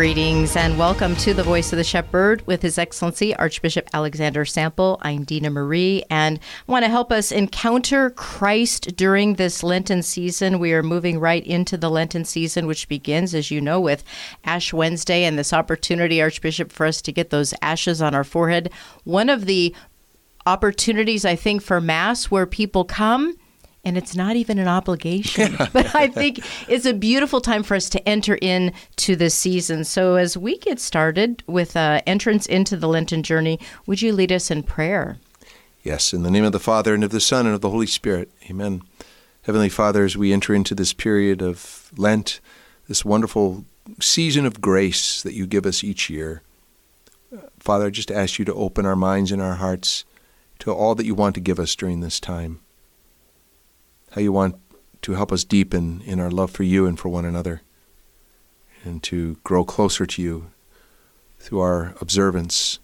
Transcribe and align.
Greetings 0.00 0.56
and 0.56 0.78
welcome 0.78 1.14
to 1.16 1.34
the 1.34 1.42
Voice 1.42 1.74
of 1.74 1.76
the 1.76 1.84
Shepherd 1.84 2.46
with 2.46 2.62
His 2.62 2.78
Excellency 2.78 3.36
Archbishop 3.36 3.86
Alexander 3.92 4.46
Sample. 4.46 4.98
I'm 5.02 5.24
Dina 5.24 5.50
Marie 5.50 6.04
and 6.08 6.38
I 6.66 6.72
want 6.72 6.86
to 6.86 6.88
help 6.88 7.12
us 7.12 7.30
encounter 7.30 8.08
Christ 8.08 8.96
during 8.96 9.34
this 9.34 9.62
Lenten 9.62 10.02
season. 10.02 10.58
We 10.58 10.72
are 10.72 10.82
moving 10.82 11.20
right 11.20 11.46
into 11.46 11.76
the 11.76 11.90
Lenten 11.90 12.24
season, 12.24 12.66
which 12.66 12.88
begins, 12.88 13.34
as 13.34 13.50
you 13.50 13.60
know, 13.60 13.78
with 13.78 14.02
Ash 14.42 14.72
Wednesday 14.72 15.24
and 15.24 15.38
this 15.38 15.52
opportunity, 15.52 16.22
Archbishop, 16.22 16.72
for 16.72 16.86
us 16.86 17.02
to 17.02 17.12
get 17.12 17.28
those 17.28 17.52
ashes 17.60 18.00
on 18.00 18.14
our 18.14 18.24
forehead. 18.24 18.72
One 19.04 19.28
of 19.28 19.44
the 19.44 19.74
opportunities, 20.46 21.26
I 21.26 21.36
think, 21.36 21.60
for 21.60 21.78
Mass 21.78 22.30
where 22.30 22.46
people 22.46 22.84
come 22.84 23.36
and 23.84 23.96
it's 23.96 24.14
not 24.14 24.36
even 24.36 24.58
an 24.58 24.68
obligation. 24.68 25.56
but 25.72 25.94
I 25.94 26.08
think 26.08 26.40
it's 26.68 26.86
a 26.86 26.92
beautiful 26.92 27.40
time 27.40 27.62
for 27.62 27.74
us 27.74 27.88
to 27.90 28.08
enter 28.08 28.34
into 28.36 29.16
this 29.16 29.34
season. 29.34 29.84
So 29.84 30.16
as 30.16 30.36
we 30.36 30.58
get 30.58 30.78
started 30.78 31.42
with 31.46 31.76
uh, 31.76 32.00
entrance 32.06 32.46
into 32.46 32.76
the 32.76 32.88
Lenten 32.88 33.22
journey, 33.22 33.58
would 33.86 34.02
you 34.02 34.12
lead 34.12 34.32
us 34.32 34.50
in 34.50 34.62
prayer? 34.62 35.18
Yes, 35.82 36.12
in 36.12 36.22
the 36.22 36.30
name 36.30 36.44
of 36.44 36.52
the 36.52 36.60
Father 36.60 36.94
and 36.94 37.02
of 37.02 37.10
the 37.10 37.20
Son 37.20 37.46
and 37.46 37.54
of 37.54 37.62
the 37.62 37.70
Holy 37.70 37.86
Spirit. 37.86 38.30
Amen. 38.50 38.82
Heavenly 39.42 39.70
Father, 39.70 40.04
as 40.04 40.16
we 40.16 40.32
enter 40.32 40.54
into 40.54 40.74
this 40.74 40.92
period 40.92 41.40
of 41.40 41.90
Lent, 41.96 42.40
this 42.86 43.04
wonderful 43.04 43.64
season 43.98 44.44
of 44.44 44.60
grace 44.60 45.22
that 45.22 45.32
you 45.32 45.46
give 45.46 45.64
us 45.64 45.82
each 45.82 46.10
year, 46.10 46.42
Father, 47.58 47.86
I 47.86 47.90
just 47.90 48.10
ask 48.10 48.38
you 48.38 48.44
to 48.44 48.54
open 48.54 48.84
our 48.84 48.96
minds 48.96 49.32
and 49.32 49.40
our 49.40 49.54
hearts 49.54 50.04
to 50.58 50.72
all 50.72 50.94
that 50.94 51.06
you 51.06 51.14
want 51.14 51.34
to 51.36 51.40
give 51.40 51.58
us 51.58 51.74
during 51.74 52.00
this 52.00 52.20
time 52.20 52.60
how 54.10 54.20
you 54.20 54.32
want 54.32 54.56
to 55.02 55.12
help 55.12 55.32
us 55.32 55.44
deepen 55.44 56.02
in 56.04 56.20
our 56.20 56.30
love 56.30 56.50
for 56.50 56.62
you 56.62 56.86
and 56.86 56.98
for 56.98 57.08
one 57.08 57.24
another, 57.24 57.62
and 58.84 59.02
to 59.04 59.36
grow 59.44 59.64
closer 59.64 60.06
to 60.06 60.22
you 60.22 60.50
through 61.38 61.60
our 61.60 61.94
observance 62.00 62.78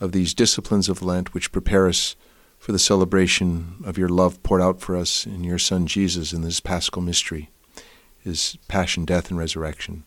of 0.00 0.12
these 0.12 0.34
disciplines 0.34 0.88
of 0.88 1.02
Lent, 1.02 1.34
which 1.34 1.52
prepare 1.52 1.88
us 1.88 2.14
for 2.58 2.72
the 2.72 2.78
celebration 2.78 3.76
of 3.84 3.98
your 3.98 4.08
love 4.08 4.42
poured 4.42 4.62
out 4.62 4.80
for 4.80 4.96
us 4.96 5.26
in 5.26 5.44
your 5.44 5.58
Son 5.58 5.86
Jesus 5.86 6.32
in 6.32 6.42
this 6.42 6.60
paschal 6.60 7.02
mystery, 7.02 7.50
his 8.18 8.58
passion, 8.68 9.04
death, 9.04 9.30
and 9.30 9.38
resurrection. 9.38 10.04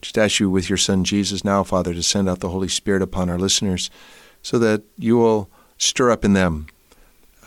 Just 0.00 0.16
ask 0.16 0.40
you 0.40 0.48
with 0.48 0.68
your 0.68 0.78
Son 0.78 1.04
Jesus 1.04 1.44
now, 1.44 1.62
Father, 1.62 1.92
to 1.92 2.02
send 2.02 2.28
out 2.28 2.40
the 2.40 2.48
Holy 2.48 2.68
Spirit 2.68 3.02
upon 3.02 3.28
our 3.28 3.38
listeners 3.38 3.90
so 4.42 4.58
that 4.58 4.82
you 4.96 5.16
will 5.16 5.50
stir 5.76 6.10
up 6.10 6.24
in 6.24 6.32
them 6.32 6.66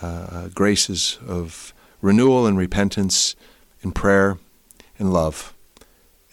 uh, 0.02 0.50
graces 0.50 1.18
of 1.28 1.74
renewal 2.03 2.46
and 2.46 2.58
repentance 2.58 3.36
and 3.81 3.96
prayer 3.96 4.38
and 5.00 5.12
love 5.12 5.53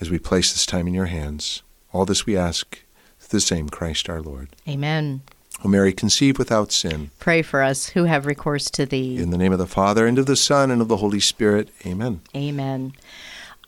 as 0.01 0.11
we 0.11 0.19
place 0.19 0.53
this 0.53 0.67
time 0.67 0.87
in 0.87 0.93
your 0.93 1.07
hands. 1.07 1.63
All 1.93 2.05
this 2.05 2.27
we 2.27 2.37
ask 2.37 2.83
through 3.21 3.39
the 3.39 3.41
same 3.41 3.69
Christ 3.69 4.11
our 4.11 4.21
Lord. 4.21 4.49
Amen. 4.69 5.23
O 5.65 5.69
Mary, 5.69 5.93
conceive 5.93 6.39
without 6.39 6.73
sin. 6.73 7.11
Pray 7.21 7.43
for 7.43 7.63
us 7.63 7.91
who 7.91 8.05
have 8.05 8.27
recourse 8.27 8.69
to 8.71 8.85
thee. 8.85 9.17
In 9.19 9.31
the 9.31 9.39
name 9.39 9.53
of 9.53 9.59
the 9.59 9.67
Father, 9.67 10.07
and 10.07 10.19
of 10.19 10.27
the 10.27 10.37
Son, 10.37 10.71
and 10.71 10.83
of 10.83 10.89
the 10.89 10.97
Holy 10.97 11.21
Spirit. 11.21 11.69
Amen. 11.87 12.23
Amen. 12.35 12.93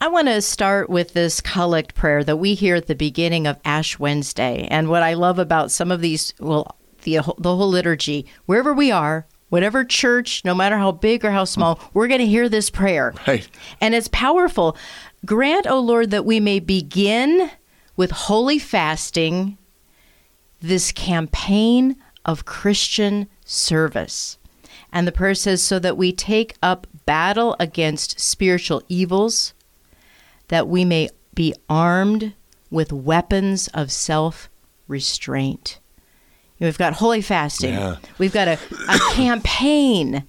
I 0.01 0.09
want 0.09 0.27
to 0.27 0.43
start 0.43 0.91
with 0.91 1.13
this 1.13 1.41
collect 1.41 1.95
prayer 1.95 2.25
that 2.25 2.39
we 2.39 2.55
hear 2.55 2.75
at 2.77 2.89
the 2.89 2.95
beginning 2.95 3.47
of 3.47 3.61
Ash 3.65 3.99
Wednesday. 3.99 4.67
And 4.71 4.89
what 4.89 5.03
I 5.05 5.15
love 5.15 5.39
about 5.39 5.71
some 5.71 5.93
of 5.93 6.01
these, 6.01 6.35
well, 6.41 6.77
the, 7.03 7.21
the 7.39 7.57
whole 7.57 7.69
liturgy, 7.69 8.27
wherever 8.47 8.73
we 8.73 8.91
are, 8.91 9.27
whatever 9.53 9.85
church, 9.85 10.43
no 10.47 10.55
matter 10.55 10.79
how 10.79 10.91
big 10.91 11.27
or 11.27 11.31
how 11.31 11.45
small, 11.45 11.79
we're 11.93 12.09
going 12.09 12.21
to 12.21 12.27
hear 12.27 12.49
this 12.49 12.71
prayer. 12.71 13.13
Right. 13.27 13.47
And 13.83 13.95
it's 13.95 14.09
powerful. 14.09 14.79
Grant, 15.27 15.67
O 15.67 15.79
Lord, 15.79 16.11
that 16.11 16.25
we 16.25 16.41
may 16.41 16.59
begin 16.59 17.51
with 17.95 18.13
holy 18.13 18.59
fasting 18.59 19.59
this 20.63 20.91
campaign 20.91 21.97
of 22.25 22.47
Christian 22.47 23.29
service. 23.45 24.39
And 24.91 25.07
the 25.07 25.13
prayer 25.13 25.35
says, 25.35 25.63
so 25.63 25.79
that 25.81 25.99
we 25.99 26.13
take 26.13 26.57
up 26.63 26.87
battle 27.05 27.55
against 27.61 28.19
spiritual 28.19 28.81
evils, 28.89 29.53
that 30.49 30.67
we 30.67 30.87
may 30.87 31.11
be 31.35 31.53
armed 31.69 32.33
with 32.71 32.91
weapons 32.91 33.69
of 33.75 33.93
self 33.93 34.49
restraint. 34.89 35.79
We've 36.63 36.79
got 36.79 36.95
holy 36.95 37.23
fasting. 37.23 37.75
Yeah. 37.75 37.97
We've 38.19 38.33
got 38.33 38.49
a, 38.49 38.59
a 38.89 38.99
campaign. 39.13 40.27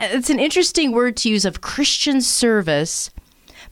It's 0.00 0.30
an 0.30 0.40
interesting 0.40 0.92
word 0.92 1.16
to 1.18 1.28
use 1.28 1.44
of 1.44 1.60
Christian 1.60 2.20
service, 2.20 3.10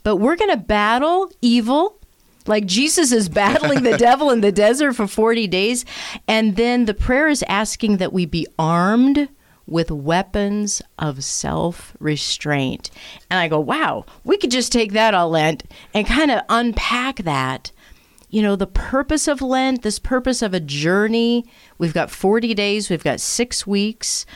but 0.03 0.17
we're 0.17 0.37
going 0.37 0.51
to 0.51 0.57
battle 0.57 1.31
evil 1.43 1.99
like 2.47 2.67
Jesus 2.67 3.11
is 3.11 3.29
battling 3.29 3.83
the 3.83 3.99
devil 3.99 4.31
in 4.31 4.41
the 4.41 4.53
desert 4.53 4.95
for 4.95 5.07
40 5.07 5.49
days. 5.49 5.85
And 6.29 6.57
then 6.57 6.85
the 6.85 6.95
prayer 6.95 7.29
is 7.29 7.45
asking 7.49 7.97
that 7.97 8.13
we 8.13 8.25
be 8.25 8.47
armed 8.59 9.29
with 9.67 9.91
weapons 9.91 10.81
of 10.99 11.25
self 11.25 11.97
restraint. 11.99 12.91
And 13.31 13.41
I 13.41 13.49
go, 13.49 13.59
wow, 13.59 14.07
we 14.23 14.37
could 14.39 14.53
just 14.53 14.71
take 14.71 14.93
that 14.93 15.13
all 15.13 15.31
Lent 15.31 15.65
and 15.93 16.07
kind 16.07 16.31
of 16.31 16.43
unpack 16.49 17.17
that 17.19 17.73
you 18.29 18.43
know, 18.43 18.57
the 18.57 18.67
purpose 18.67 19.29
of 19.29 19.41
Lent, 19.41 19.83
this 19.83 19.99
purpose 19.99 20.43
of 20.43 20.53
a 20.55 20.61
journey. 20.61 21.45
We've 21.79 21.95
got 21.95 22.11
40 22.11 22.55
days, 22.55 22.91
we've 22.91 23.05
got 23.05 23.21
six 23.21 23.67
weeks. 23.67 24.27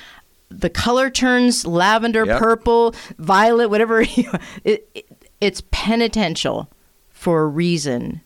The 0.49 0.71
color 0.71 1.11
turns 1.11 1.67
lavender, 1.67 2.25
Yep. 2.27 2.39
purple, 2.41 2.95
violet, 3.19 3.69
whatever. 3.71 4.01
it, 4.65 4.89
it, 4.95 5.07
it's 5.41 5.63
penitential 5.71 6.69
for 7.09 7.43
a 7.43 7.47
reason. 7.47 8.21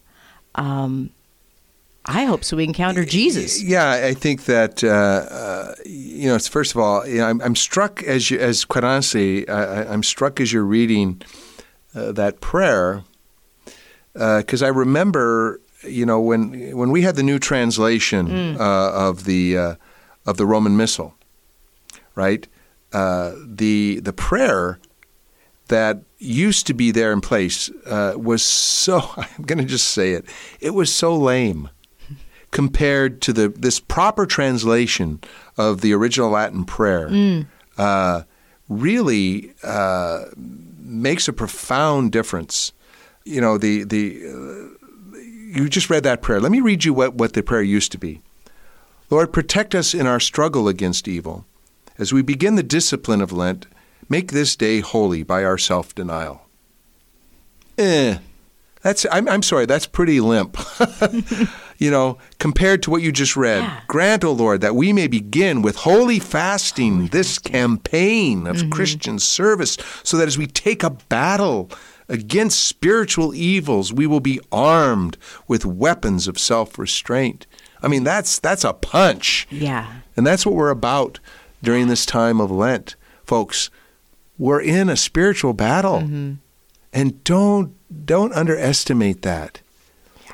Um, 0.54 1.10
I 2.06 2.24
hope 2.24 2.44
so 2.44 2.56
we 2.58 2.64
encounter 2.64 3.04
Jesus. 3.04 3.62
Yeah, 3.62 3.90
I 3.90 4.12
think 4.14 4.44
that 4.44 4.84
uh, 4.84 4.88
uh, 4.88 5.74
you 5.86 6.28
know. 6.28 6.34
It's 6.34 6.48
first 6.48 6.72
of 6.72 6.78
all, 6.78 7.06
you 7.06 7.18
know, 7.18 7.26
I'm, 7.26 7.40
I'm 7.40 7.56
struck 7.56 8.02
as 8.02 8.30
you, 8.30 8.38
as 8.38 8.64
quite 8.66 8.84
honestly, 8.84 9.48
I, 9.48 9.82
I- 9.84 9.92
I'm 9.92 10.02
struck 10.02 10.38
as 10.38 10.52
you're 10.52 10.64
reading 10.66 11.22
uh, 11.94 12.12
that 12.12 12.40
prayer 12.42 13.04
because 14.14 14.62
I 14.62 14.68
remember, 14.68 15.60
you 15.82 16.06
know, 16.06 16.20
when 16.20 16.76
when 16.76 16.90
we 16.90 17.02
had 17.02 17.16
the 17.16 17.22
new 17.22 17.38
translation 17.38 18.56
uh, 18.58 18.90
of 19.08 19.24
the 19.24 19.58
uh, 19.58 19.74
of 20.26 20.36
the 20.36 20.46
Roman 20.46 20.76
Missal, 20.76 21.14
right? 22.14 22.46
Uh, 22.92 23.32
the 23.44 24.00
the 24.00 24.12
prayer 24.12 24.78
that 25.68 26.02
used 26.18 26.66
to 26.66 26.74
be 26.74 26.90
there 26.92 27.12
in 27.12 27.20
place 27.20 27.70
uh, 27.86 28.14
was 28.16 28.42
so 28.42 29.00
I'm 29.16 29.44
going 29.44 29.58
to 29.58 29.64
just 29.64 29.88
say 29.90 30.12
it. 30.12 30.24
It 30.60 30.70
was 30.70 30.92
so 30.94 31.14
lame 31.16 31.68
compared 32.50 33.20
to 33.22 33.32
the 33.32 33.48
this 33.48 33.80
proper 33.80 34.26
translation 34.26 35.20
of 35.56 35.80
the 35.80 35.92
original 35.92 36.30
Latin 36.30 36.64
prayer. 36.64 37.08
Uh, 37.76 38.22
really 38.68 39.52
uh, 39.64 40.26
makes 40.36 41.26
a 41.28 41.32
profound 41.32 42.12
difference. 42.12 42.72
You 43.24 43.40
know, 43.40 43.58
the 43.58 43.84
the 43.84 44.26
uh, 44.26 45.18
you 45.54 45.68
just 45.68 45.90
read 45.90 46.02
that 46.02 46.22
prayer. 46.22 46.40
Let 46.40 46.52
me 46.52 46.60
read 46.60 46.84
you 46.84 46.92
what, 46.92 47.14
what 47.14 47.32
the 47.32 47.42
prayer 47.42 47.62
used 47.62 47.92
to 47.92 47.98
be. 47.98 48.20
Lord, 49.08 49.32
protect 49.32 49.74
us 49.74 49.94
in 49.94 50.06
our 50.06 50.20
struggle 50.20 50.68
against 50.68 51.06
evil. 51.06 51.44
As 51.98 52.12
we 52.12 52.22
begin 52.22 52.56
the 52.56 52.62
discipline 52.62 53.20
of 53.20 53.32
Lent, 53.32 53.66
make 54.08 54.32
this 54.32 54.56
day 54.56 54.80
holy 54.80 55.22
by 55.22 55.44
our 55.44 55.58
self 55.58 55.94
denial. 55.94 56.48
Eh. 57.78 58.18
That's 58.82 59.06
I'm, 59.10 59.26
I'm 59.28 59.42
sorry, 59.42 59.64
that's 59.64 59.86
pretty 59.86 60.20
limp. 60.20 60.58
you 61.78 61.90
know, 61.90 62.18
compared 62.38 62.82
to 62.82 62.90
what 62.90 63.00
you 63.00 63.12
just 63.12 63.34
read. 63.34 63.62
Yeah. 63.62 63.80
Grant, 63.86 64.24
O 64.24 64.32
Lord, 64.32 64.60
that 64.60 64.76
we 64.76 64.92
may 64.92 65.06
begin 65.06 65.62
with 65.62 65.76
holy 65.76 66.18
fasting 66.18 67.06
this 67.06 67.38
campaign 67.38 68.46
of 68.46 68.68
Christian 68.70 69.18
service, 69.18 69.78
so 70.02 70.18
that 70.18 70.28
as 70.28 70.36
we 70.36 70.46
take 70.46 70.82
a 70.82 70.90
battle 70.90 71.70
against 72.08 72.64
spiritual 72.64 73.34
evils, 73.34 73.92
we 73.92 74.06
will 74.06 74.20
be 74.20 74.40
armed 74.52 75.16
with 75.48 75.64
weapons 75.64 76.28
of 76.28 76.38
self 76.38 76.78
restraint. 76.78 77.46
I 77.82 77.88
mean, 77.88 78.04
that's, 78.04 78.38
that's 78.38 78.64
a 78.64 78.72
punch. 78.72 79.46
Yeah. 79.50 80.00
And 80.16 80.26
that's 80.26 80.46
what 80.46 80.54
we're 80.54 80.70
about 80.70 81.20
during 81.62 81.88
this 81.88 82.06
time 82.06 82.40
of 82.40 82.50
Lent. 82.50 82.96
Folks, 83.24 83.70
we're 84.38 84.60
in 84.60 84.88
a 84.88 84.96
spiritual 84.96 85.52
battle. 85.52 86.00
Mm-hmm. 86.00 86.34
And 86.92 87.24
don't 87.24 87.74
don't 88.06 88.32
underestimate 88.32 89.22
that. 89.22 89.60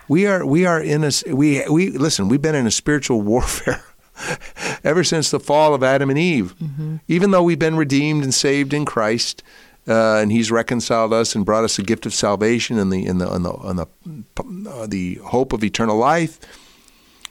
We 0.09 0.27
are 0.27 0.45
we 0.45 0.67
are 0.67 0.81
in 0.81 1.05
a, 1.05 1.11
we 1.29 1.67
we 1.69 1.91
listen, 1.91 2.29
we've 2.29 2.43
been 2.43 2.55
in 2.55 2.67
a 2.67 2.71
spiritual 2.71 3.23
warfare 3.23 3.83
ever 4.85 5.03
since 5.03 5.31
the 5.31 5.41
fall 5.41 5.73
of 5.75 5.83
Adam 5.83 6.11
and 6.11 6.19
Eve. 6.19 6.55
Mm-hmm. 6.63 6.97
Even 7.09 7.31
though 7.31 7.43
we've 7.43 7.59
been 7.59 7.77
redeemed 7.77 8.25
and 8.25 8.35
saved 8.35 8.75
in 8.75 8.85
Christ, 8.85 9.43
uh, 9.89 10.17
and 10.17 10.31
He's 10.33 10.51
reconciled 10.51 11.13
us 11.13 11.35
and 11.35 11.45
brought 11.45 11.65
us 11.65 11.79
a 11.79 11.83
gift 11.83 12.07
of 12.07 12.15
salvation 12.15 12.79
and 12.79 12.93
the 12.93 13.07
and 13.07 13.21
the 13.21 13.31
and 13.31 13.45
the, 13.45 13.53
and 13.55 13.79
the, 13.79 14.71
uh, 14.71 14.87
the 14.87 15.15
hope 15.25 15.53
of 15.53 15.65
eternal 15.65 15.97
life. 15.97 16.39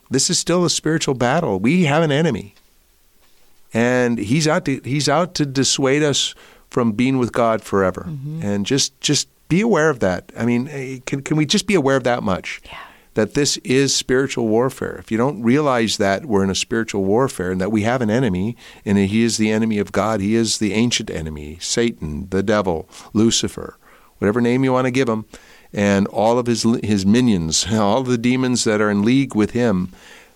This 0.09 0.29
is 0.29 0.39
still 0.39 0.65
a 0.65 0.69
spiritual 0.69 1.13
battle. 1.13 1.59
We 1.59 1.85
have 1.85 2.01
an 2.03 2.11
enemy, 2.11 2.55
and 3.73 4.17
he's 4.17 4.47
out 4.47 4.65
to 4.65 4.81
he's 4.83 5.07
out 5.07 5.35
to 5.35 5.45
dissuade 5.45 6.03
us 6.03 6.33
from 6.69 6.93
being 6.93 7.17
with 7.17 7.31
God 7.31 7.61
forever. 7.61 8.09
And 8.41 8.65
just 8.65 8.99
just 9.01 9.27
be 9.49 9.61
aware 9.61 9.89
of 9.89 9.99
that. 9.99 10.31
I 10.37 10.45
mean, 10.45 10.67
eh, 10.69 10.99
can 11.05 11.21
can 11.21 11.37
we 11.37 11.45
just 11.45 11.67
be 11.67 11.75
aware 11.75 11.97
of 11.97 12.03
that 12.03 12.23
much? 12.23 12.61
Yeah. 12.65 12.77
That 13.19 13.33
this 13.33 13.57
is 13.66 13.94
spiritual 13.94 14.48
warfare. 14.48 14.95
If 14.95 15.12
you 15.12 15.18
don't 15.18 15.44
realize 15.44 15.98
that 15.98 16.25
we're 16.25 16.45
in 16.45 16.50
a 16.50 16.56
spiritual 16.56 17.04
warfare 17.04 17.51
and 17.51 17.60
that 17.60 17.69
we 17.69 17.81
have 17.81 18.01
an 18.01 18.10
enemy, 18.10 18.56
and 18.86 18.98
he 18.98 19.24
is 19.24 19.36
the 19.36 19.51
enemy 19.51 19.77
of 19.77 19.92
God, 19.92 20.21
he 20.21 20.36
is 20.36 20.60
the 20.60 20.71
ancient 20.71 21.10
enemy, 21.10 21.57
Satan, 21.60 22.30
the 22.30 22.42
devil, 22.42 22.88
Lucifer, 23.12 23.75
whatever 24.19 24.39
name 24.39 24.63
you 24.63 24.71
want 24.71 24.86
to 24.86 24.92
give 24.92 25.10
him, 25.10 25.25
and 25.74 26.07
all 26.07 26.39
of 26.39 26.48
his 26.48 26.63
his 26.81 27.06
minions, 27.06 27.68
all 27.74 28.04
the 28.04 28.18
demons 28.18 28.63
that 28.63 28.80
are 28.80 28.89
in 28.89 29.04
league 29.04 29.36
with 29.36 29.51
him, 29.51 29.92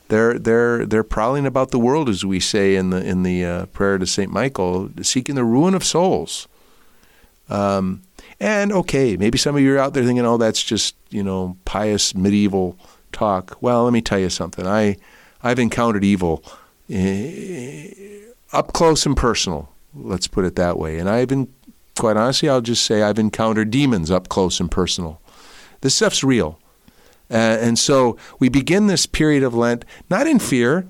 they're 0.09 0.37
they're 0.37 0.85
they're 0.85 1.05
prowling 1.05 1.45
about 1.45 1.71
the 1.71 1.79
world, 1.79 2.09
as 2.09 2.25
we 2.25 2.41
say 2.41 2.75
in 2.75 2.89
the 2.89 3.01
in 3.01 3.23
the 3.23 3.45
uh, 3.45 3.65
prayer 3.67 3.97
to 3.97 4.05
Saint 4.05 4.29
Michael, 4.29 4.89
seeking 5.01 5.35
the 5.35 5.45
ruin 5.45 5.73
of 5.73 5.85
souls. 5.85 6.49
Um, 7.47 8.01
and 8.39 8.71
okay, 8.71 9.17
maybe 9.17 9.37
some 9.37 9.55
of 9.55 9.61
you 9.61 9.75
are 9.75 9.79
out 9.79 9.93
there 9.93 10.03
thinking, 10.03 10.25
"Oh, 10.25 10.37
that's 10.37 10.63
just 10.63 10.95
you 11.09 11.23
know 11.23 11.57
pious 11.65 12.15
medieval 12.15 12.77
talk." 13.11 13.57
Well, 13.61 13.83
let 13.83 13.93
me 13.93 14.01
tell 14.01 14.19
you 14.19 14.29
something. 14.29 14.65
I 14.65 14.97
I've 15.43 15.59
encountered 15.59 16.03
evil 16.03 16.43
eh, 16.89 17.89
up 18.51 18.73
close 18.73 19.05
and 19.05 19.15
personal. 19.15 19.69
Let's 19.93 20.27
put 20.27 20.45
it 20.45 20.55
that 20.55 20.77
way. 20.79 20.97
And 20.97 21.09
I've 21.09 21.27
been, 21.27 21.53
quite 21.99 22.17
honestly, 22.17 22.49
I'll 22.49 22.61
just 22.61 22.83
say 22.85 23.03
I've 23.03 23.19
encountered 23.19 23.69
demons 23.69 24.09
up 24.09 24.29
close 24.29 24.59
and 24.59 24.71
personal. 24.71 25.21
This 25.81 25.95
stuff's 25.95 26.23
real. 26.23 26.59
Uh, 27.29 27.57
and 27.61 27.77
so 27.79 28.17
we 28.39 28.49
begin 28.49 28.87
this 28.87 29.05
period 29.05 29.43
of 29.43 29.53
Lent 29.53 29.85
not 30.09 30.27
in 30.27 30.39
fear. 30.39 30.87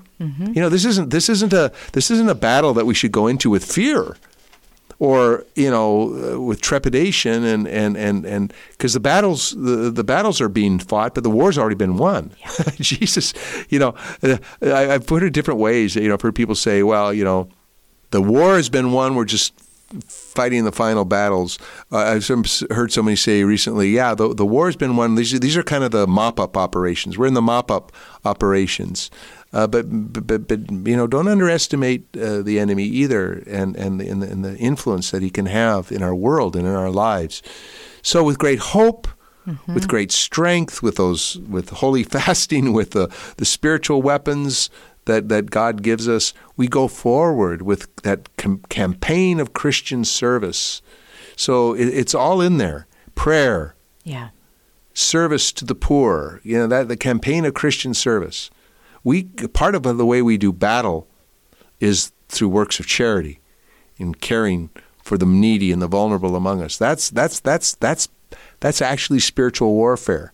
You 0.54 0.60
know, 0.62 0.68
this 0.70 0.84
isn't 0.86 1.10
this 1.10 1.28
isn't 1.28 1.52
a 1.52 1.70
this 1.92 2.10
isn't 2.10 2.30
a 2.30 2.34
battle 2.34 2.72
that 2.74 2.86
we 2.86 2.94
should 2.94 3.12
go 3.12 3.26
into 3.26 3.50
with 3.50 3.64
fear, 3.64 4.16
or 4.98 5.44
you 5.54 5.70
know, 5.70 6.34
uh, 6.34 6.40
with 6.40 6.60
trepidation 6.60 7.44
and 7.44 7.66
and 7.66 7.96
and 7.96 8.24
and 8.24 8.52
because 8.72 8.92
the 8.92 9.00
battles 9.00 9.50
the, 9.52 9.90
the 9.90 10.04
battles 10.04 10.40
are 10.40 10.48
being 10.48 10.78
fought, 10.78 11.14
but 11.14 11.24
the 11.24 11.30
war's 11.30 11.58
already 11.58 11.76
been 11.76 11.96
won. 11.96 12.32
Jesus, 12.80 13.34
you 13.68 13.78
know, 13.78 13.94
uh, 14.22 14.38
I, 14.62 14.94
I've 14.94 15.06
put 15.06 15.22
it 15.22 15.30
different 15.30 15.60
ways. 15.60 15.96
You 15.96 16.08
know, 16.08 16.14
I've 16.14 16.22
heard 16.22 16.34
people 16.34 16.54
say, 16.54 16.82
well, 16.82 17.12
you 17.12 17.24
know, 17.24 17.48
the 18.10 18.22
war 18.22 18.56
has 18.56 18.68
been 18.68 18.92
won. 18.92 19.14
We're 19.14 19.24
just 19.24 19.52
fighting 20.06 20.64
the 20.64 20.72
final 20.72 21.04
battles. 21.04 21.58
Uh, 21.92 21.98
I've 21.98 22.24
some- 22.24 22.44
heard 22.70 22.92
somebody 22.92 23.16
say 23.16 23.44
recently, 23.44 23.90
yeah, 23.90 24.14
the, 24.14 24.34
the 24.34 24.46
war 24.46 24.66
has 24.66 24.76
been 24.76 24.96
won. 24.96 25.14
These, 25.14 25.38
these 25.40 25.56
are 25.56 25.62
kind 25.62 25.84
of 25.84 25.90
the 25.90 26.06
mop 26.06 26.40
up 26.40 26.56
operations. 26.56 27.16
We're 27.18 27.26
in 27.26 27.34
the 27.34 27.42
mop 27.42 27.70
up 27.70 27.92
operations. 28.24 29.10
Uh, 29.54 29.66
but, 29.68 29.84
but, 30.26 30.48
but, 30.48 30.68
you 30.86 30.96
know, 30.96 31.06
don't 31.06 31.28
underestimate 31.28 32.04
uh, 32.16 32.42
the 32.42 32.58
enemy 32.58 32.82
either 32.84 33.34
and, 33.46 33.76
and, 33.76 34.00
and, 34.02 34.20
the, 34.20 34.28
and 34.30 34.44
the 34.44 34.56
influence 34.56 35.12
that 35.12 35.22
he 35.22 35.30
can 35.30 35.46
have 35.46 35.92
in 35.92 36.02
our 36.02 36.14
world 36.14 36.56
and 36.56 36.66
in 36.66 36.74
our 36.74 36.90
lives. 36.90 37.40
So, 38.02 38.24
with 38.24 38.36
great 38.36 38.58
hope, 38.58 39.06
with 39.68 39.86
great 39.88 40.10
strength, 40.10 40.82
with 40.82 40.96
those, 40.96 41.38
with 41.48 41.68
holy 41.70 42.02
fasting, 42.14 42.72
with 42.72 42.90
the, 42.90 43.06
the 43.36 43.44
spiritual 43.44 44.02
weapons 44.02 44.70
that, 45.04 45.28
that 45.28 45.50
God 45.50 45.82
gives 45.82 46.08
us, 46.08 46.32
we 46.56 46.66
go 46.66 46.88
forward 46.88 47.62
with 47.62 47.94
that 48.02 48.34
com- 48.36 48.62
campaign 48.70 49.38
of 49.38 49.52
Christian 49.52 50.04
service. 50.04 50.82
So 51.36 51.74
it, 51.74 51.88
it's 51.88 52.14
all 52.14 52.40
in 52.40 52.56
there: 52.58 52.86
prayer, 53.14 53.74
Yeah. 54.02 54.30
service 54.94 55.52
to 55.52 55.64
the 55.64 55.74
poor. 55.74 56.40
You 56.42 56.58
know 56.58 56.66
that 56.66 56.88
the 56.88 56.96
campaign 56.96 57.44
of 57.44 57.54
Christian 57.54 57.94
service. 57.94 58.50
We 59.04 59.24
part 59.24 59.74
of 59.74 59.82
the 59.82 60.06
way 60.06 60.22
we 60.22 60.38
do 60.38 60.52
battle 60.52 61.06
is 61.78 62.12
through 62.28 62.48
works 62.48 62.80
of 62.80 62.86
charity, 62.86 63.40
in 63.98 64.14
caring 64.14 64.70
for 65.02 65.18
the 65.18 65.26
needy 65.26 65.70
and 65.70 65.82
the 65.82 65.86
vulnerable 65.86 66.34
among 66.34 66.62
us. 66.62 66.78
That's 66.78 67.10
that's 67.10 67.38
that's 67.40 67.74
that's 67.74 68.08
that's 68.60 68.80
actually 68.80 69.20
spiritual 69.20 69.74
warfare, 69.74 70.32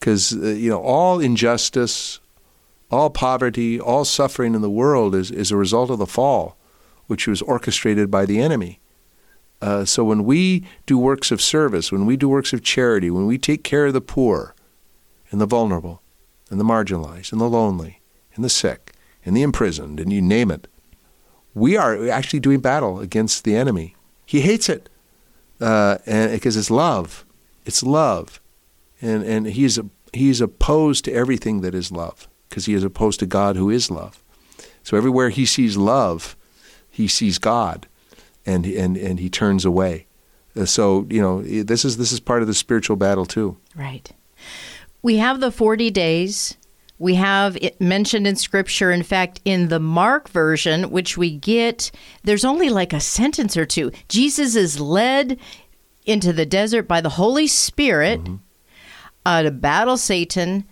because 0.00 0.32
uh, 0.32 0.46
you 0.46 0.70
know 0.70 0.80
all 0.80 1.20
injustice, 1.20 2.20
all 2.90 3.10
poverty, 3.10 3.78
all 3.78 4.04
suffering 4.04 4.54
in 4.54 4.62
the 4.62 4.70
world 4.70 5.14
is 5.14 5.30
is 5.30 5.50
a 5.50 5.56
result 5.56 5.90
of 5.90 5.98
the 5.98 6.06
fall, 6.06 6.56
which 7.06 7.28
was 7.28 7.42
orchestrated 7.42 8.10
by 8.10 8.24
the 8.24 8.40
enemy. 8.40 8.80
Uh, 9.60 9.84
so 9.84 10.04
when 10.04 10.24
we 10.24 10.66
do 10.84 10.98
works 10.98 11.30
of 11.30 11.40
service, 11.40 11.92
when 11.92 12.06
we 12.06 12.16
do 12.16 12.28
works 12.28 12.52
of 12.52 12.62
charity, 12.62 13.10
when 13.10 13.26
we 13.26 13.38
take 13.38 13.62
care 13.62 13.86
of 13.86 13.92
the 13.92 14.00
poor 14.00 14.54
and 15.30 15.40
the 15.40 15.46
vulnerable 15.46 16.02
and 16.54 16.60
the 16.60 16.64
marginalized 16.64 17.32
and 17.32 17.40
the 17.40 17.48
lonely 17.48 18.00
and 18.36 18.44
the 18.44 18.48
sick 18.48 18.92
and 19.24 19.36
the 19.36 19.42
imprisoned 19.42 19.98
and 19.98 20.12
you 20.12 20.22
name 20.22 20.52
it, 20.52 20.68
we 21.52 21.76
are 21.76 22.08
actually 22.08 22.38
doing 22.38 22.60
battle 22.60 23.00
against 23.00 23.42
the 23.42 23.56
enemy. 23.56 23.96
He 24.24 24.40
hates 24.42 24.68
it 24.68 24.88
uh, 25.60 25.98
and 26.06 26.30
because 26.30 26.56
it's 26.56 26.70
love, 26.70 27.24
it's 27.66 27.82
love, 27.82 28.40
and 29.02 29.24
and 29.24 29.46
he's 29.46 29.80
he's 30.12 30.40
opposed 30.40 31.04
to 31.06 31.12
everything 31.12 31.60
that 31.62 31.74
is 31.74 31.90
love 31.90 32.28
because 32.48 32.66
he 32.66 32.74
is 32.74 32.84
opposed 32.84 33.18
to 33.20 33.26
God 33.26 33.56
who 33.56 33.68
is 33.68 33.90
love. 33.90 34.22
So 34.84 34.96
everywhere 34.96 35.30
he 35.30 35.44
sees 35.46 35.76
love, 35.76 36.36
he 36.88 37.08
sees 37.08 37.38
God 37.38 37.88
and 38.46 38.64
and 38.66 38.96
and 38.96 39.18
he 39.18 39.28
turns 39.28 39.64
away. 39.64 40.06
Uh, 40.56 40.66
So 40.66 41.06
you 41.10 41.20
know 41.20 41.42
this 41.42 41.84
is 41.84 41.96
this 41.96 42.12
is 42.12 42.20
part 42.20 42.42
of 42.42 42.48
the 42.48 42.54
spiritual 42.54 42.96
battle 42.96 43.26
too. 43.26 43.56
Right. 43.74 44.12
We 45.04 45.18
have 45.18 45.40
the 45.40 45.50
40 45.50 45.90
days. 45.90 46.56
We 46.98 47.16
have 47.16 47.58
it 47.58 47.78
mentioned 47.78 48.26
in 48.26 48.36
scripture. 48.36 48.90
In 48.90 49.02
fact, 49.02 49.38
in 49.44 49.68
the 49.68 49.78
Mark 49.78 50.30
version, 50.30 50.90
which 50.90 51.18
we 51.18 51.36
get, 51.36 51.90
there's 52.22 52.42
only 52.42 52.70
like 52.70 52.94
a 52.94 53.00
sentence 53.00 53.54
or 53.54 53.66
two. 53.66 53.92
Jesus 54.08 54.56
is 54.56 54.80
led 54.80 55.38
into 56.06 56.32
the 56.32 56.46
desert 56.46 56.88
by 56.88 57.02
the 57.02 57.10
Holy 57.10 57.46
Spirit 57.46 58.18
uh, 59.26 59.42
to 59.42 59.50
battle 59.50 59.98
Satan. 59.98 60.64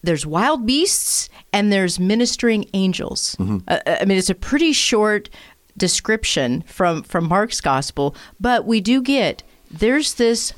There's 0.00 0.24
wild 0.24 0.64
beasts 0.64 1.28
and 1.52 1.70
there's 1.70 2.00
ministering 2.00 2.70
angels. 2.72 3.36
Uh, 3.68 3.80
I 3.86 4.06
mean, 4.06 4.16
it's 4.16 4.30
a 4.30 4.34
pretty 4.34 4.72
short 4.72 5.28
description 5.76 6.62
from 6.66 7.02
from 7.02 7.28
Mark's 7.28 7.60
gospel, 7.60 8.16
but 8.40 8.64
we 8.64 8.80
do 8.80 9.02
get 9.02 9.42
there's 9.70 10.14
this 10.14 10.54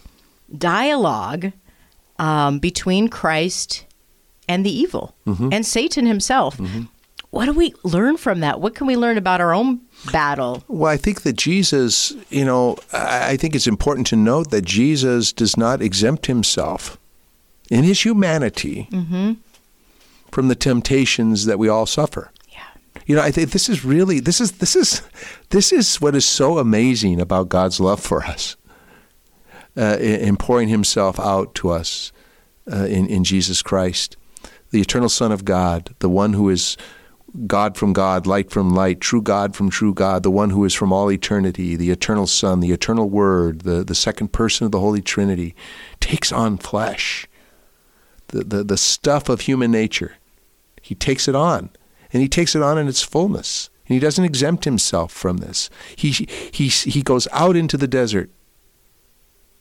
dialogue 0.56 1.50
um, 2.18 2.58
between 2.58 3.08
Christ 3.08 3.84
and 4.48 4.64
the 4.64 4.70
evil 4.70 5.14
mm-hmm. 5.26 5.50
and 5.52 5.64
Satan 5.64 6.06
himself. 6.06 6.56
Mm-hmm. 6.56 6.84
What 7.30 7.44
do 7.44 7.52
we 7.52 7.75
learn 7.84 8.16
from 8.16 8.40
that? 8.40 8.60
What 8.60 8.75
can 8.75 8.87
we 8.87 8.96
learn 8.96 9.18
about 9.18 9.40
our 9.40 9.52
own 9.52 9.80
battle? 10.10 10.64
Well, 10.66 10.90
I 10.90 10.96
think 10.96 11.22
that 11.22 11.34
Jesus, 11.34 12.14
you 12.30 12.44
know, 12.44 12.78
I 12.92 13.32
I 13.32 13.37
think 13.37 13.54
it's 13.54 13.66
important 13.66 14.06
to 14.08 14.16
note 14.16 14.50
that 14.50 14.64
Jesus 14.64 15.32
does 15.32 15.56
not 15.56 15.82
exempt 15.82 16.26
himself 16.26 16.96
in 17.70 17.84
his 17.84 18.02
humanity 18.02 18.88
mm-hmm. 18.90 19.32
from 20.30 20.48
the 20.48 20.54
temptations 20.54 21.44
that 21.44 21.58
we 21.58 21.68
all 21.68 21.84
suffer. 21.84 22.30
Yeah. 22.50 22.62
You 23.06 23.16
know, 23.16 23.22
I 23.22 23.30
think 23.30 23.50
this 23.50 23.68
is 23.68 23.84
really 23.84 24.20
this 24.20 24.40
is 24.40 24.52
this 24.52 24.75
is 24.75 25.02
this 25.50 25.70
is 25.70 26.00
what 26.00 26.14
is 26.14 26.25
so 26.25 26.58
amazing 26.58 27.20
about 27.20 27.50
God's 27.50 27.78
love 27.78 28.00
for 28.00 28.25
us, 28.25 28.56
uh, 29.76 29.96
in, 30.00 30.20
in 30.20 30.37
pouring 30.37 30.68
Himself 30.68 31.18
out 31.20 31.54
to 31.56 31.70
us 31.70 32.12
uh, 32.70 32.84
in 32.84 33.06
in 33.06 33.25
Jesus 33.25 33.62
Christ, 33.62 34.16
the 34.70 34.80
eternal 34.80 35.08
Son 35.08 35.32
of 35.32 35.44
God, 35.44 35.94
the 35.98 36.08
one 36.08 36.32
who 36.32 36.48
is 36.48 36.76
God 37.46 37.76
from 37.76 37.92
God, 37.92 38.26
light 38.26 38.50
from 38.50 38.75
light, 38.75 39.00
true 39.00 39.20
God 39.20 39.54
from 39.54 39.70
true 39.70 39.92
God, 39.92 40.22
the 40.22 40.30
one 40.30 40.50
who 40.50 40.64
is 40.64 40.75
from 40.75 40.92
all 40.92 41.10
eternity, 41.10 41.76
the 41.76 41.90
eternal 41.90 42.26
Son, 42.26 42.60
the 42.60 42.72
eternal 42.72 43.08
Word, 43.10 43.60
the, 43.60 43.84
the 43.84 43.94
second 43.94 44.32
person 44.32 44.64
of 44.64 44.72
the 44.72 44.80
Holy 44.80 45.02
Trinity, 45.02 45.54
takes 46.00 46.32
on 46.32 46.56
flesh, 46.56 47.26
the, 48.28 48.44
the, 48.44 48.64
the 48.64 48.76
stuff 48.78 49.28
of 49.28 49.42
human 49.42 49.70
nature. 49.70 50.16
He 50.80 50.94
takes 50.94 51.28
it 51.28 51.34
on, 51.34 51.70
and 52.12 52.22
he 52.22 52.28
takes 52.28 52.54
it 52.54 52.62
on 52.62 52.78
in 52.78 52.88
its 52.88 53.02
fullness. 53.02 53.68
And 53.87 53.94
he 53.94 54.00
doesn't 54.00 54.25
exempt 54.25 54.64
himself 54.64 55.12
from 55.12 55.38
this. 55.38 55.70
He, 55.96 56.10
he, 56.10 56.68
he 56.68 57.02
goes 57.02 57.28
out 57.32 57.56
into 57.56 57.76
the 57.76 57.88
desert 57.88 58.30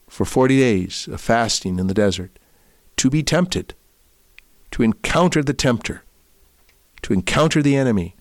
for 0.08 0.24
40 0.24 0.58
days 0.58 1.08
of 1.08 1.20
fasting 1.20 1.78
in 1.78 1.86
the 1.86 1.94
desert 1.94 2.38
to 2.96 3.08
be 3.08 3.22
tempted, 3.22 3.74
to 4.72 4.82
encounter 4.82 5.42
the 5.42 5.54
tempter, 5.54 6.02
to 7.02 7.12
encounter 7.12 7.62
the 7.62 7.76
enemy, 7.76 8.16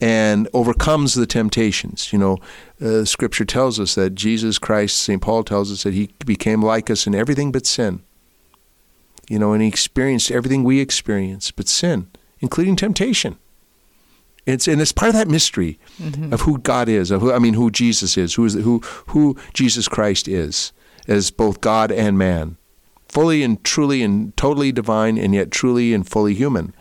and 0.00 0.48
overcomes 0.52 1.14
the 1.14 1.26
temptations. 1.26 2.12
You 2.12 2.18
know, 2.18 2.38
uh, 2.80 3.04
Scripture 3.04 3.44
tells 3.44 3.80
us 3.80 3.94
that 3.94 4.14
Jesus 4.14 4.58
Christ, 4.58 4.98
St. 4.98 5.22
Paul 5.22 5.44
tells 5.44 5.72
us 5.72 5.82
that 5.84 5.94
he 5.94 6.10
became 6.26 6.62
like 6.62 6.90
us 6.90 7.06
in 7.06 7.14
everything 7.14 7.52
but 7.52 7.66
sin. 7.66 8.02
You 9.28 9.38
know, 9.38 9.52
and 9.52 9.62
he 9.62 9.68
experienced 9.68 10.30
everything 10.30 10.64
we 10.64 10.80
experience 10.80 11.50
but 11.50 11.68
sin, 11.68 12.08
including 12.40 12.76
temptation. 12.76 13.38
It's 14.46 14.68
and 14.68 14.80
it's 14.80 14.92
part 14.92 15.08
of 15.08 15.14
that 15.14 15.28
mystery 15.28 15.78
mm-hmm. 15.98 16.32
of 16.32 16.42
who 16.42 16.58
God 16.58 16.88
is, 16.88 17.10
of 17.10 17.22
who 17.22 17.32
I 17.32 17.38
mean, 17.38 17.54
who 17.54 17.70
Jesus 17.70 18.18
is, 18.18 18.34
who 18.34 18.44
is 18.44 18.54
who 18.54 18.80
who 19.08 19.36
Jesus 19.54 19.88
Christ 19.88 20.28
is, 20.28 20.72
as 21.08 21.30
both 21.30 21.60
God 21.60 21.90
and 21.90 22.18
man, 22.18 22.56
fully 23.08 23.42
and 23.42 23.62
truly 23.64 24.02
and 24.02 24.36
totally 24.36 24.72
divine, 24.72 25.16
and 25.16 25.34
yet 25.34 25.50
truly 25.50 25.94
and 25.94 26.06
fully 26.06 26.34
human 26.34 26.74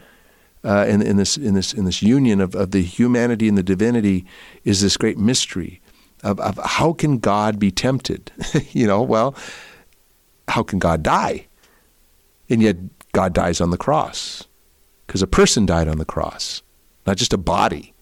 uh, 0.64 0.86
in, 0.88 1.02
in, 1.02 1.18
this, 1.18 1.38
in, 1.38 1.54
this, 1.54 1.74
in 1.74 1.86
this 1.86 2.02
union 2.02 2.40
of, 2.40 2.56
of 2.56 2.72
the 2.72 2.82
humanity 2.82 3.48
and 3.48 3.58
the 3.58 3.64
divinity 3.64 4.26
is 4.64 4.82
this 4.82 4.98
great 4.98 5.18
mystery 5.18 5.82
of, 6.24 6.40
of 6.40 6.58
how 6.64 6.94
can 6.94 7.18
God 7.18 7.60
be 7.60 7.70
tempted? 7.70 8.32
you 8.72 8.88
know, 8.88 9.02
well, 9.02 9.36
how 10.48 10.64
can 10.64 10.80
God 10.80 11.04
die? 11.04 11.48
And 12.50 12.62
yet 12.62 12.78
God 13.12 13.34
dies 13.34 13.60
on 13.60 13.72
the 13.72 13.78
cross 13.78 14.48
because 15.06 15.22
a 15.22 15.28
person 15.28 15.66
died 15.66 15.88
on 15.88 15.98
the 15.98 16.06
cross, 16.06 16.62
not 17.06 17.18
just 17.18 17.34
a 17.34 17.38
body. 17.38 17.94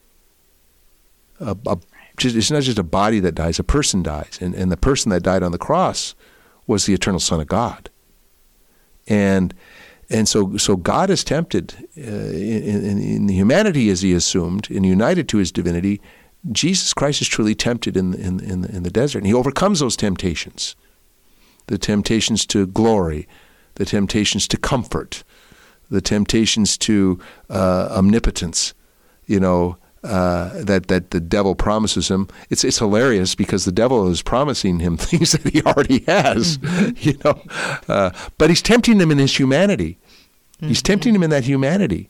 A, 1.40 1.58
a, 1.66 1.78
just, 2.18 2.36
it's 2.36 2.52
not 2.52 2.64
just 2.64 2.80
a 2.80 2.84
body 2.84 3.20
that 3.20 3.36
dies, 3.36 3.60
a 3.60 3.64
person 3.64 4.04
dies. 4.04 4.38
And, 4.42 4.54
and 4.54 4.72
the 4.72 4.78
person 4.78 5.10
that 5.10 5.24
died 5.24 5.44
on 5.44 5.52
the 5.52 5.58
cross 5.58 6.16
was 6.68 6.86
the 6.86 6.94
eternal 6.94 7.20
Son 7.20 7.40
of 7.40 7.48
God. 7.48 7.90
And 9.08 9.54
and 10.12 10.28
so, 10.28 10.58
so 10.58 10.76
God 10.76 11.10
is 11.10 11.24
tempted 11.24 11.74
uh, 11.98 12.02
in, 12.02 12.84
in, 12.84 13.02
in, 13.02 13.28
the 13.28 13.34
humanity 13.34 13.90
as 13.90 14.02
he 14.02 14.12
assumed 14.12 14.70
and 14.70 14.86
united 14.86 15.30
to 15.30 15.38
his 15.38 15.54
divinity. 15.54 16.02
Jesus 16.52 16.94
Christ 16.94 17.22
is 17.22 17.30
truly 17.30 17.56
tempted 17.56 17.96
in, 17.96 18.14
in, 18.16 18.42
in, 18.42 18.66
in 18.66 18.84
the 18.84 18.90
desert, 18.90 19.20
and 19.20 19.28
he 19.28 19.34
overcomes 19.34 19.80
those 19.80 19.96
temptations 19.96 20.76
the 21.68 21.78
temptations 21.78 22.46
to 22.48 22.68
glory, 22.68 23.28
the 23.76 23.86
temptations 23.86 24.46
to 24.50 24.58
comfort, 24.58 25.24
the 25.90 26.02
temptations 26.02 26.78
to 26.78 27.18
uh, 27.50 27.88
omnipotence, 27.92 28.74
you 29.32 29.40
know, 29.40 29.78
uh, 30.04 30.50
that 30.64 30.88
that 30.88 31.12
the 31.12 31.20
devil 31.20 31.56
promises 31.56 32.10
him. 32.10 32.28
It's 32.50 32.64
it's 32.64 32.80
hilarious 32.80 33.34
because 33.34 33.66
the 33.66 33.72
devil 33.72 34.08
is 34.10 34.22
promising 34.22 34.80
him 34.80 34.98
things 35.10 35.32
that 35.32 35.52
he 35.52 35.62
already 35.62 36.00
has, 36.00 36.58
mm-hmm. 36.58 36.92
you 36.98 37.18
know, 37.24 37.42
uh, 37.88 38.12
but 38.38 38.50
he's 38.50 38.62
tempting 38.62 39.00
him 39.00 39.12
in 39.12 39.18
his 39.18 39.40
humanity. 39.40 39.98
Mm-hmm. 40.58 40.68
He's 40.68 40.82
tempting 40.82 41.16
him 41.16 41.24
in 41.24 41.30
that 41.30 41.46
humanity, 41.46 42.10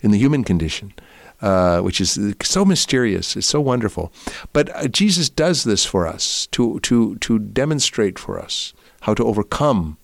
in 0.00 0.12
the 0.12 0.18
human 0.18 0.44
condition. 0.44 0.92
Uh, 1.40 1.80
which 1.82 2.00
is 2.00 2.18
so 2.42 2.64
mysterious. 2.64 3.36
It's 3.36 3.46
so 3.46 3.60
wonderful. 3.60 4.12
But 4.52 4.74
uh, 4.74 4.88
Jesus 4.88 5.30
does 5.30 5.62
this 5.62 5.84
for 5.86 6.04
us 6.04 6.48
to, 6.48 6.80
to, 6.80 7.14
to 7.14 7.38
demonstrate 7.38 8.18
for 8.18 8.40
us 8.40 8.72
how 9.02 9.14
to 9.14 9.22
overcome 9.22 9.98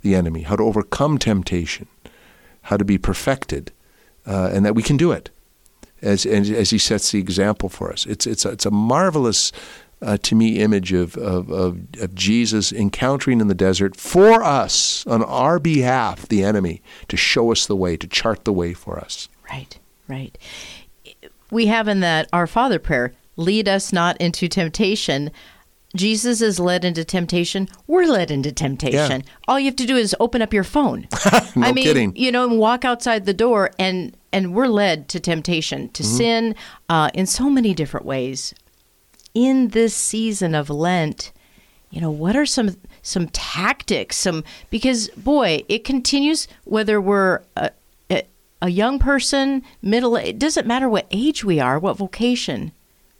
the 0.00 0.14
enemy, 0.14 0.44
how 0.44 0.56
to 0.56 0.62
overcome 0.62 1.18
temptation, 1.18 1.88
how 2.62 2.78
to 2.78 2.86
be 2.86 2.96
perfected, 2.96 3.70
uh, 4.26 4.48
and 4.50 4.64
that 4.64 4.74
we 4.74 4.82
can 4.82 4.96
do 4.96 5.12
it 5.12 5.28
as, 6.02 6.26
as, 6.26 6.50
as 6.50 6.70
he 6.70 6.78
sets 6.78 7.10
the 7.12 7.18
example 7.18 7.68
for 7.68 7.92
us. 7.92 8.06
It's, 8.06 8.26
it's, 8.26 8.44
a, 8.44 8.50
it's 8.50 8.66
a 8.66 8.70
marvelous, 8.70 9.52
uh, 10.00 10.18
to 10.18 10.34
me, 10.34 10.60
image 10.60 10.92
of, 10.92 11.16
of, 11.16 11.50
of, 11.50 11.80
of, 12.00 12.14
Jesus 12.14 12.72
encountering 12.72 13.40
in 13.40 13.48
the 13.48 13.54
desert 13.54 13.96
for 13.96 14.42
us, 14.42 15.06
on 15.06 15.24
our 15.24 15.58
behalf, 15.58 16.28
the 16.28 16.44
enemy, 16.44 16.82
to 17.08 17.16
show 17.16 17.50
us 17.50 17.66
the 17.66 17.76
way, 17.76 17.96
to 17.96 18.06
chart 18.06 18.44
the 18.44 18.52
way 18.52 18.74
for 18.74 18.98
us. 18.98 19.28
Right, 19.50 19.78
right. 20.06 20.38
We 21.50 21.66
have 21.66 21.88
in 21.88 22.00
that 22.00 22.28
Our 22.32 22.46
Father 22.46 22.78
prayer, 22.78 23.12
lead 23.36 23.68
us 23.68 23.92
not 23.92 24.16
into 24.18 24.48
temptation. 24.48 25.30
Jesus 25.96 26.42
is 26.42 26.60
led 26.60 26.84
into 26.84 27.04
temptation. 27.04 27.68
We're 27.86 28.04
led 28.04 28.30
into 28.30 28.52
temptation. 28.52 29.22
Yeah. 29.22 29.32
All 29.46 29.58
you 29.58 29.66
have 29.66 29.76
to 29.76 29.86
do 29.86 29.96
is 29.96 30.14
open 30.20 30.42
up 30.42 30.52
your 30.52 30.64
phone. 30.64 31.08
no 31.56 31.66
I 31.66 31.72
mean, 31.72 31.84
kidding. 31.84 32.14
You 32.14 32.30
know, 32.30 32.44
and 32.48 32.58
walk 32.58 32.84
outside 32.84 33.24
the 33.24 33.34
door, 33.34 33.70
and 33.78 34.14
and 34.32 34.54
we're 34.54 34.66
led 34.66 35.08
to 35.08 35.20
temptation, 35.20 35.88
to 35.90 36.02
mm-hmm. 36.02 36.16
sin, 36.16 36.54
uh, 36.90 37.10
in 37.14 37.26
so 37.26 37.48
many 37.48 37.72
different 37.72 38.04
ways. 38.04 38.54
In 39.34 39.68
this 39.68 39.94
season 39.94 40.54
of 40.54 40.68
Lent, 40.68 41.32
you 41.90 42.00
know, 42.00 42.10
what 42.10 42.36
are 42.36 42.46
some 42.46 42.76
some 43.00 43.28
tactics? 43.28 44.16
Some 44.16 44.44
because 44.68 45.08
boy, 45.10 45.64
it 45.68 45.84
continues 45.84 46.48
whether 46.64 47.00
we're 47.00 47.40
a, 47.56 47.70
a, 48.10 48.24
a 48.60 48.68
young 48.68 48.98
person, 48.98 49.62
middle. 49.80 50.16
It 50.16 50.38
doesn't 50.38 50.66
matter 50.66 50.88
what 50.88 51.06
age 51.10 51.44
we 51.44 51.60
are, 51.60 51.78
what 51.78 51.96
vocation 51.96 52.72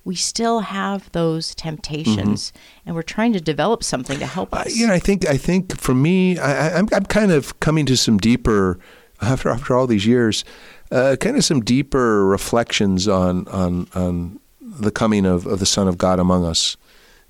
we 0.09 0.15
still 0.15 0.61
have 0.61 1.13
those 1.13 1.55
temptations, 1.55 2.51
mm-hmm. 2.51 2.83
and 2.87 2.97
we're 2.97 3.03
trying 3.03 3.35
to 3.35 3.41
develop 3.43 3.85
something 3.85 4.19
to 4.19 4.25
help 4.25 4.55
us. 4.55 4.67
Uh, 4.67 4.71
you 4.75 4.87
know, 4.87 4.95
I 4.95 4.99
think 4.99 5.29
I 5.29 5.37
think 5.37 5.79
for 5.79 5.95
me, 5.95 6.39
I, 6.39 6.69
am 6.69 6.87
I'm, 6.87 6.89
I'm 6.95 7.05
kind 7.05 7.31
of 7.31 7.61
coming 7.61 7.85
to 7.85 7.95
some 7.95 8.17
deeper 8.17 8.79
after 9.21 9.51
after 9.51 9.77
all 9.77 9.87
these 9.87 10.07
years, 10.07 10.47
uh, 10.91 11.17
kind 11.21 11.37
of 11.37 11.45
some 11.45 11.61
deeper 11.61 12.25
reflections 12.25 13.07
on 13.07 13.47
on 13.49 13.87
on 13.95 14.41
the 14.63 14.91
coming 14.91 15.27
of, 15.27 15.47
of 15.47 15.59
the 15.59 15.67
Son 15.67 15.87
of 15.87 15.99
God 15.99 16.19
among 16.19 16.47
us 16.47 16.79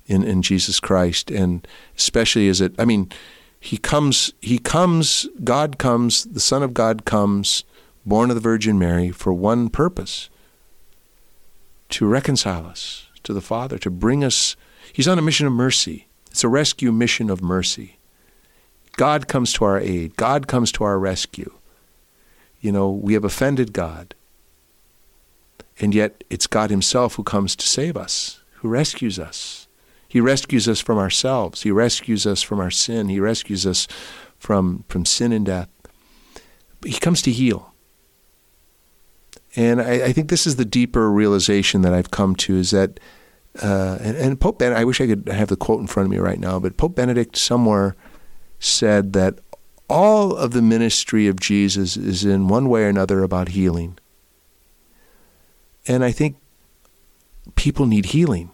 in 0.05 0.23
in 0.23 0.41
Jesus 0.41 0.79
Christ, 0.79 1.29
and 1.29 1.67
especially 1.97 2.47
as 2.47 2.61
it, 2.61 2.73
I 2.79 2.85
mean, 2.85 3.11
he 3.59 3.75
comes, 3.75 4.31
he 4.39 4.57
comes, 4.57 5.27
God 5.43 5.77
comes, 5.79 6.23
the 6.23 6.39
Son 6.39 6.63
of 6.63 6.73
God 6.73 7.03
comes, 7.03 7.65
born 8.05 8.29
of 8.31 8.35
the 8.35 8.41
Virgin 8.41 8.79
Mary 8.79 9.11
for 9.11 9.33
one 9.33 9.67
purpose 9.67 10.29
to 11.89 12.05
reconcile 12.05 12.65
us 12.65 13.07
to 13.23 13.33
the 13.33 13.41
Father, 13.41 13.77
to 13.79 13.89
bring 13.89 14.23
us. 14.23 14.55
He's 14.93 15.07
on 15.07 15.19
a 15.19 15.23
mission 15.23 15.47
of 15.47 15.53
mercy. 15.53 16.07
It's 16.31 16.43
a 16.43 16.47
rescue 16.47 16.91
mission 16.91 17.29
of 17.29 17.41
mercy. 17.41 17.97
God 18.93 19.27
comes 19.27 19.53
to 19.53 19.65
our 19.65 19.79
aid, 19.79 20.15
God 20.17 20.47
comes 20.47 20.71
to 20.73 20.83
our 20.83 20.99
rescue. 20.99 21.53
You 22.61 22.71
know, 22.71 22.89
we 22.89 23.13
have 23.13 23.23
offended 23.23 23.71
God. 23.73 24.15
And 25.79 25.95
yet 25.95 26.23
it's 26.29 26.47
God 26.47 26.69
Himself 26.69 27.15
who 27.15 27.23
comes 27.23 27.55
to 27.55 27.65
save 27.65 27.95
us, 27.95 28.43
who 28.55 28.67
rescues 28.67 29.17
us. 29.17 29.67
He 30.09 30.19
rescues 30.19 30.67
us 30.67 30.81
from 30.81 30.97
ourselves. 30.97 31.61
He 31.61 31.71
rescues 31.71 32.25
us 32.25 32.41
from 32.41 32.59
our 32.59 32.71
sin. 32.71 33.09
He 33.09 33.19
rescues 33.19 33.65
us 33.65 33.87
from, 34.39 34.83
from 34.89 35.05
sin 35.05 35.31
and 35.31 35.45
death. 35.45 35.69
But 36.81 36.91
he 36.91 36.99
comes 36.99 37.21
to 37.21 37.31
heal. 37.31 37.68
And 39.55 39.81
I, 39.81 40.05
I, 40.05 40.13
think 40.13 40.29
this 40.29 40.45
is 40.45 40.57
the 40.57 40.65
deeper 40.65 41.11
realization 41.11 41.81
that 41.81 41.93
I've 41.93 42.11
come 42.11 42.35
to 42.37 42.55
is 42.57 42.71
that, 42.71 42.99
uh, 43.61 43.97
and, 43.99 44.15
and, 44.15 44.39
Pope 44.39 44.59
Benedict, 44.59 44.79
I 44.79 44.85
wish 44.85 45.01
I 45.01 45.07
could 45.07 45.27
have 45.27 45.47
the 45.47 45.55
quote 45.55 45.79
in 45.79 45.87
front 45.87 46.05
of 46.05 46.11
me 46.11 46.19
right 46.19 46.39
now, 46.39 46.59
but 46.59 46.77
Pope 46.77 46.95
Benedict 46.95 47.35
somewhere 47.35 47.95
said 48.59 49.13
that 49.13 49.39
all 49.89 50.35
of 50.35 50.51
the 50.51 50.61
ministry 50.61 51.27
of 51.27 51.39
Jesus 51.39 51.97
is 51.97 52.23
in 52.23 52.47
one 52.47 52.69
way 52.69 52.83
or 52.83 52.89
another 52.89 53.23
about 53.23 53.49
healing. 53.49 53.97
And 55.87 56.03
I 56.03 56.11
think 56.11 56.37
people 57.55 57.87
need 57.87 58.07
healing. 58.07 58.51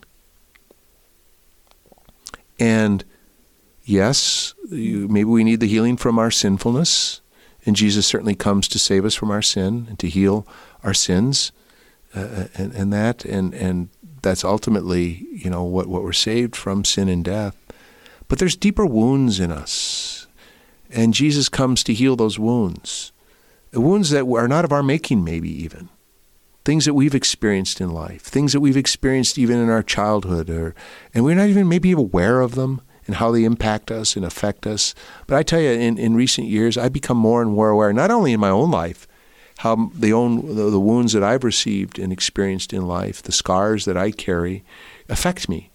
And 2.58 3.04
yes, 3.84 4.54
maybe 4.70 5.26
we 5.26 5.44
need 5.44 5.60
the 5.60 5.68
healing 5.68 5.98
from 5.98 6.18
our 6.18 6.32
sinfulness. 6.32 7.20
And 7.66 7.76
Jesus 7.76 8.08
certainly 8.08 8.36
comes 8.36 8.68
to 8.70 8.80
save 8.80 9.04
us 9.04 9.16
from 9.16 9.32
our 9.32 9.42
sin 9.42 9.88
and 9.90 10.00
to 10.00 10.08
heal 10.08 10.48
our 10.86 10.94
sins 10.94 11.52
uh, 12.16 12.20
uh, 12.20 12.48
and, 12.56 12.74
and 12.74 12.94
that. 12.94 13.26
And, 13.26 13.54
and 13.54 13.90
that's 14.22 14.46
ultimately, 14.46 15.28
you 15.32 15.50
know, 15.50 15.64
what, 15.64 15.88
what 15.88 16.04
we're 16.04 16.14
saved 16.14 16.56
from 16.56 16.86
sin 16.86 17.10
and 17.10 17.26
death. 17.26 17.58
But 18.28 18.40
there's 18.40 18.56
deeper 18.56 18.86
wounds 18.86 19.40
in 19.40 19.52
us. 19.52 20.28
And 20.90 21.14
Jesus 21.14 21.50
comes 21.50 21.84
to 21.84 21.94
heal 21.94 22.16
those 22.16 22.40
wounds. 22.40 23.12
Wounds 23.74 24.12
that 24.12 24.26
are 24.26 24.48
not 24.48 24.64
of 24.64 24.72
our 24.72 24.84
making, 24.84 25.24
maybe 25.24 25.50
even. 25.64 25.90
Things 26.64 26.86
that 26.86 26.94
we've 26.94 27.14
experienced 27.14 27.82
in 27.82 27.90
life, 27.90 28.22
things 28.22 28.54
that 28.54 28.62
we've 28.62 28.78
experienced 28.78 29.38
even 29.38 29.60
in 29.60 29.70
our 29.70 29.84
childhood, 29.84 30.50
or, 30.50 30.74
and 31.14 31.24
we're 31.24 31.36
not 31.36 31.50
even 31.50 31.68
maybe 31.68 31.92
aware 31.92 32.42
of 32.42 32.56
them 32.56 32.82
and 33.06 33.18
how 33.18 33.32
they 33.32 33.44
impact 33.44 33.92
us 33.92 34.16
and 34.16 34.26
affect 34.26 34.66
us. 34.66 34.96
But 35.28 35.38
I 35.38 35.44
tell 35.44 35.62
you, 35.62 35.70
in, 35.70 36.00
in 36.00 36.16
recent 36.16 36.48
years, 36.48 36.78
I've 36.78 36.94
become 36.94 37.18
more 37.18 37.42
and 37.42 37.52
more 37.52 37.70
aware, 37.70 37.94
not 37.94 38.10
only 38.10 38.34
in 38.34 38.40
my 38.40 38.50
own 38.50 38.72
life, 38.72 39.08
how 39.60 39.92
the, 39.94 40.12
own, 40.12 40.56
the, 40.56 40.70
the 40.70 40.80
wounds 40.80 41.14
that 41.14 41.24
I've 41.24 41.44
received 41.44 41.98
and 41.98 42.12
experienced 42.12 42.74
in 42.74 42.88
life, 42.88 43.22
the 43.22 43.32
scars 43.32 43.86
that 43.86 43.98
I 43.98 44.12
carry, 44.12 44.64
affect 45.08 45.48
me 45.48 45.72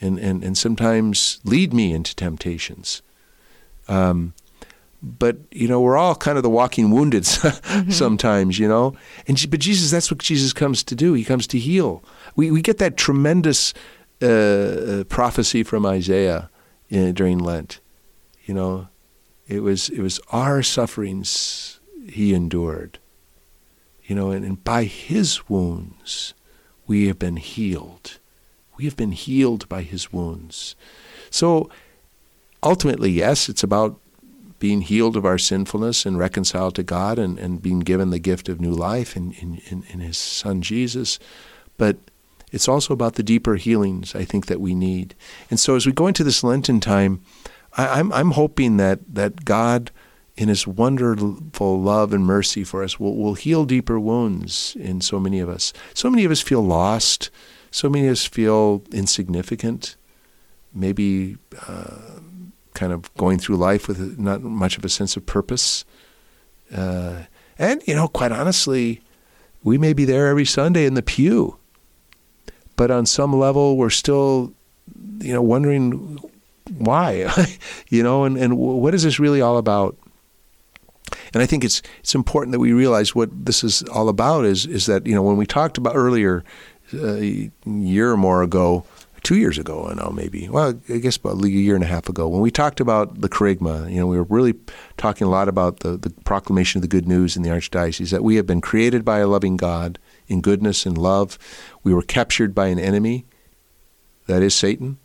and, 0.00 0.18
and, 0.18 0.42
and 0.42 0.56
sometimes 0.56 1.40
lead 1.44 1.72
me 1.72 1.92
into 1.92 2.14
temptations. 2.16 3.02
Um, 3.88 4.34
but 5.02 5.38
you 5.50 5.66
know 5.66 5.80
we're 5.80 5.96
all 5.96 6.14
kind 6.14 6.36
of 6.36 6.42
the 6.42 6.50
walking 6.50 6.90
wounded 6.90 7.22
mm-hmm. 7.24 7.90
sometimes 7.90 8.58
you 8.58 8.68
know 8.68 8.94
and 9.26 9.46
but 9.50 9.58
jesus 9.58 9.90
that's 9.90 10.10
what 10.10 10.18
jesus 10.18 10.52
comes 10.52 10.82
to 10.82 10.94
do 10.94 11.14
he 11.14 11.24
comes 11.24 11.46
to 11.46 11.58
heal 11.58 12.04
we, 12.36 12.50
we 12.50 12.60
get 12.60 12.76
that 12.76 12.98
tremendous 12.98 13.72
uh, 14.20 14.26
uh, 14.26 15.04
prophecy 15.04 15.62
from 15.62 15.86
isaiah 15.86 16.50
in, 16.90 17.14
during 17.14 17.38
lent 17.38 17.80
you 18.44 18.52
know 18.52 18.88
it 19.48 19.60
was 19.60 19.88
it 19.88 20.00
was 20.00 20.20
our 20.32 20.62
sufferings 20.62 21.79
he 22.10 22.34
endured 22.34 22.98
you 24.04 24.14
know 24.14 24.30
and, 24.30 24.44
and 24.44 24.64
by 24.64 24.84
his 24.84 25.48
wounds 25.48 26.34
we 26.86 27.06
have 27.06 27.18
been 27.18 27.36
healed 27.36 28.18
we 28.76 28.84
have 28.84 28.96
been 28.96 29.12
healed 29.12 29.68
by 29.68 29.82
his 29.82 30.12
wounds 30.12 30.74
so 31.30 31.70
ultimately 32.62 33.10
yes 33.10 33.48
it's 33.48 33.62
about 33.62 34.00
being 34.60 34.82
healed 34.82 35.16
of 35.16 35.24
our 35.24 35.38
sinfulness 35.38 36.06
and 36.06 36.18
reconciled 36.18 36.76
to 36.76 36.82
God 36.84 37.18
and, 37.18 37.38
and 37.38 37.60
being 37.60 37.80
given 37.80 38.10
the 38.10 38.18
gift 38.20 38.48
of 38.48 38.60
new 38.60 38.70
life 38.70 39.16
in, 39.16 39.32
in, 39.32 39.60
in 39.88 40.00
His 40.00 40.18
Son 40.18 40.62
Jesus. 40.62 41.18
But 41.78 41.96
it's 42.52 42.68
also 42.68 42.92
about 42.92 43.14
the 43.14 43.22
deeper 43.22 43.56
healings 43.56 44.14
I 44.14 44.24
think 44.24 44.46
that 44.46 44.60
we 44.60 44.74
need. 44.74 45.14
And 45.50 45.58
so 45.58 45.76
as 45.76 45.86
we 45.86 45.92
go 45.92 46.06
into 46.06 46.22
this 46.22 46.44
Lenten 46.44 46.78
time, 46.78 47.22
I, 47.76 47.98
I'm, 47.98 48.12
I'm 48.12 48.32
hoping 48.32 48.76
that, 48.76 49.00
that 49.14 49.46
God, 49.46 49.90
in 50.40 50.48
His 50.48 50.66
wonderful 50.66 51.82
love 51.82 52.14
and 52.14 52.24
mercy 52.24 52.64
for 52.64 52.82
us, 52.82 52.98
will, 52.98 53.14
will 53.14 53.34
heal 53.34 53.66
deeper 53.66 54.00
wounds 54.00 54.74
in 54.80 55.02
so 55.02 55.20
many 55.20 55.38
of 55.38 55.50
us. 55.50 55.74
So 55.92 56.08
many 56.08 56.24
of 56.24 56.32
us 56.32 56.40
feel 56.40 56.62
lost. 56.62 57.28
So 57.70 57.90
many 57.90 58.06
of 58.06 58.12
us 58.12 58.24
feel 58.24 58.82
insignificant. 58.90 59.96
Maybe 60.72 61.36
uh, 61.68 62.20
kind 62.72 62.90
of 62.90 63.14
going 63.16 63.38
through 63.38 63.56
life 63.56 63.86
with 63.86 64.18
not 64.18 64.40
much 64.40 64.78
of 64.78 64.84
a 64.86 64.88
sense 64.88 65.14
of 65.14 65.26
purpose. 65.26 65.84
Uh, 66.74 67.24
and, 67.58 67.82
you 67.86 67.94
know, 67.94 68.08
quite 68.08 68.32
honestly, 68.32 69.02
we 69.62 69.76
may 69.76 69.92
be 69.92 70.06
there 70.06 70.28
every 70.28 70.46
Sunday 70.46 70.86
in 70.86 70.94
the 70.94 71.02
pew, 71.02 71.58
but 72.76 72.90
on 72.90 73.04
some 73.04 73.38
level, 73.38 73.76
we're 73.76 73.90
still, 73.90 74.54
you 75.18 75.34
know, 75.34 75.42
wondering 75.42 76.18
why, 76.78 77.30
you 77.90 78.02
know, 78.02 78.24
and, 78.24 78.38
and 78.38 78.56
what 78.56 78.94
is 78.94 79.02
this 79.02 79.20
really 79.20 79.42
all 79.42 79.58
about? 79.58 79.98
And 81.32 81.42
I 81.42 81.46
think 81.46 81.64
it's 81.64 81.82
it's 82.00 82.14
important 82.14 82.52
that 82.52 82.60
we 82.60 82.72
realize 82.72 83.14
what 83.14 83.30
this 83.46 83.62
is 83.62 83.82
all 83.84 84.08
about. 84.08 84.44
Is 84.44 84.66
is 84.66 84.86
that 84.86 85.06
you 85.06 85.14
know 85.14 85.22
when 85.22 85.36
we 85.36 85.46
talked 85.46 85.78
about 85.78 85.96
earlier, 85.96 86.44
uh, 86.94 87.14
a 87.14 87.50
year 87.66 88.10
or 88.12 88.16
more 88.16 88.42
ago, 88.42 88.84
two 89.22 89.36
years 89.36 89.58
ago, 89.58 89.88
I 89.90 89.94
know 89.94 90.10
maybe. 90.10 90.48
Well, 90.48 90.80
I 90.88 90.98
guess 90.98 91.16
about 91.16 91.42
a 91.42 91.48
year 91.48 91.74
and 91.74 91.84
a 91.84 91.86
half 91.86 92.08
ago, 92.08 92.28
when 92.28 92.40
we 92.40 92.50
talked 92.50 92.80
about 92.80 93.20
the 93.20 93.28
kerygma, 93.28 93.90
you 93.90 94.00
know, 94.00 94.06
we 94.06 94.16
were 94.16 94.24
really 94.24 94.54
talking 94.96 95.26
a 95.26 95.30
lot 95.30 95.48
about 95.48 95.80
the, 95.80 95.96
the 95.96 96.10
proclamation 96.24 96.78
of 96.78 96.82
the 96.82 96.88
good 96.88 97.06
news 97.06 97.36
in 97.36 97.42
the 97.42 97.50
archdiocese 97.50 98.10
that 98.10 98.24
we 98.24 98.36
have 98.36 98.46
been 98.46 98.60
created 98.60 99.04
by 99.04 99.18
a 99.18 99.26
loving 99.26 99.56
God 99.56 99.98
in 100.28 100.40
goodness 100.40 100.86
and 100.86 100.96
love. 100.96 101.38
We 101.82 101.94
were 101.94 102.02
captured 102.02 102.54
by 102.54 102.68
an 102.68 102.78
enemy, 102.78 103.24
that 104.26 104.42
is 104.42 104.54
Satan, 104.54 104.98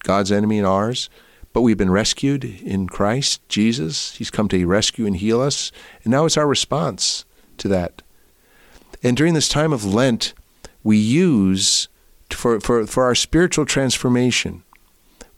God's 0.00 0.32
enemy 0.32 0.58
and 0.58 0.66
ours. 0.66 1.08
But 1.52 1.62
we've 1.62 1.78
been 1.78 1.90
rescued 1.90 2.44
in 2.44 2.88
Christ 2.88 3.46
Jesus. 3.48 4.16
He's 4.16 4.30
come 4.30 4.48
to 4.48 4.66
rescue 4.66 5.06
and 5.06 5.16
heal 5.16 5.40
us. 5.40 5.70
And 6.04 6.10
now 6.10 6.24
it's 6.24 6.36
our 6.36 6.46
response 6.46 7.24
to 7.58 7.68
that. 7.68 8.02
And 9.02 9.16
during 9.16 9.34
this 9.34 9.48
time 9.48 9.72
of 9.72 9.84
Lent, 9.84 10.32
we 10.82 10.96
use 10.96 11.88
for, 12.30 12.60
for, 12.60 12.86
for 12.86 13.04
our 13.04 13.14
spiritual 13.14 13.66
transformation, 13.66 14.62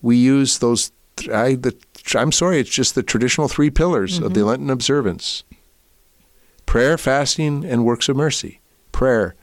we 0.02 0.16
use 0.16 0.58
those. 0.58 0.92
I, 1.32 1.54
the, 1.54 1.74
I'm 2.14 2.32
sorry, 2.32 2.58
it's 2.58 2.70
just 2.70 2.94
the 2.94 3.02
traditional 3.02 3.48
three 3.48 3.70
pillars 3.70 4.16
mm-hmm. 4.16 4.24
of 4.24 4.34
the 4.34 4.40
mm-hmm. 4.40 4.48
Lenten 4.48 4.70
observance 4.70 5.44
prayer, 6.66 6.98
fasting, 6.98 7.64
and 7.64 7.84
works 7.84 8.08
of 8.08 8.16
mercy. 8.16 8.60
Prayer. 8.90 9.34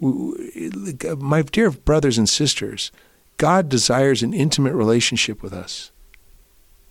My 0.00 1.42
dear 1.42 1.70
brothers 1.70 2.18
and 2.18 2.28
sisters, 2.28 2.90
God 3.36 3.68
desires 3.68 4.22
an 4.22 4.32
intimate 4.32 4.74
relationship 4.74 5.42
with 5.42 5.52
us. 5.52 5.90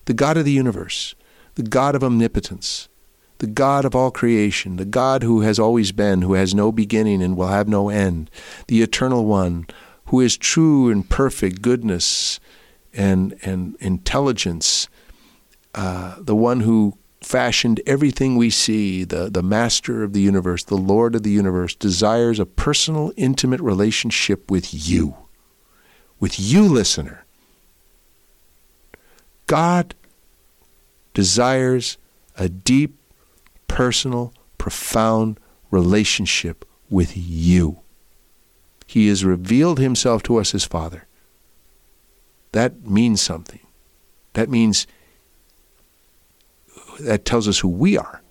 The 0.05 0.13
God 0.13 0.37
of 0.37 0.45
the 0.45 0.51
universe, 0.51 1.15
the 1.55 1.63
God 1.63 1.95
of 1.95 2.03
omnipotence, 2.03 2.89
the 3.39 3.47
God 3.47 3.85
of 3.85 3.95
all 3.95 4.11
creation, 4.11 4.77
the 4.77 4.85
God 4.85 5.23
who 5.23 5.41
has 5.41 5.59
always 5.59 5.91
been, 5.91 6.21
who 6.21 6.33
has 6.33 6.55
no 6.55 6.71
beginning 6.71 7.21
and 7.21 7.35
will 7.35 7.47
have 7.47 7.67
no 7.67 7.89
end, 7.89 8.29
the 8.67 8.81
eternal 8.81 9.25
one, 9.25 9.67
who 10.05 10.19
is 10.21 10.37
true 10.37 10.89
and 10.89 11.09
perfect 11.09 11.61
goodness 11.61 12.39
and, 12.93 13.37
and 13.43 13.75
intelligence, 13.79 14.87
uh, 15.75 16.15
the 16.19 16.35
one 16.35 16.61
who 16.61 16.97
fashioned 17.21 17.81
everything 17.85 18.35
we 18.35 18.49
see, 18.49 19.03
the, 19.03 19.29
the 19.29 19.43
master 19.43 20.03
of 20.03 20.13
the 20.13 20.21
universe, 20.21 20.63
the 20.63 20.75
Lord 20.75 21.15
of 21.15 21.23
the 21.23 21.31
universe, 21.31 21.75
desires 21.75 22.39
a 22.39 22.45
personal, 22.45 23.11
intimate 23.17 23.61
relationship 23.61 24.51
with 24.51 24.87
you, 24.87 25.15
with 26.19 26.39
you, 26.39 26.63
listener. 26.63 27.25
God 29.53 29.93
desires 31.13 31.99
a 32.39 32.49
deep, 32.49 32.97
personal, 33.67 34.33
profound 34.57 35.39
relationship 35.69 36.65
with 36.89 37.15
you. 37.15 37.81
He 38.87 39.09
has 39.09 39.23
revealed 39.23 39.77
himself 39.77 40.23
to 40.23 40.37
us 40.37 40.55
as 40.55 40.65
Father. 40.65 41.05
That 42.53 42.87
means 42.87 43.21
something. 43.21 43.59
That 44.33 44.49
means 44.49 44.87
that 46.99 47.23
tells 47.23 47.47
us 47.47 47.59
who 47.59 47.67
we 47.67 47.95
are. 47.95 48.23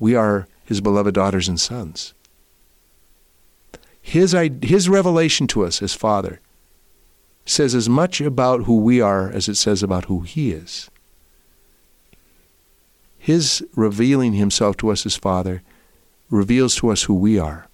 We 0.00 0.14
are 0.14 0.48
his 0.66 0.82
beloved 0.82 1.14
daughters 1.14 1.48
and 1.48 1.58
sons. 1.58 2.12
His, 4.02 4.36
his 4.60 4.90
revelation 4.90 5.46
to 5.46 5.64
us 5.64 5.80
as 5.80 5.94
Father 5.94 6.42
says 7.50 7.74
as 7.74 7.88
much 7.88 8.20
about 8.20 8.64
who 8.64 8.78
we 8.78 9.00
are 9.00 9.30
as 9.30 9.48
it 9.48 9.56
says 9.56 9.82
about 9.82 10.06
who 10.06 10.20
he 10.20 10.52
is. 10.52 10.90
His 13.18 13.64
revealing 13.74 14.34
himself 14.34 14.76
to 14.78 14.90
us 14.90 15.04
as 15.04 15.16
Father 15.16 15.62
reveals 16.30 16.76
to 16.76 16.90
us 16.90 17.04
who 17.04 17.14
we 17.14 17.38
are 17.38 17.66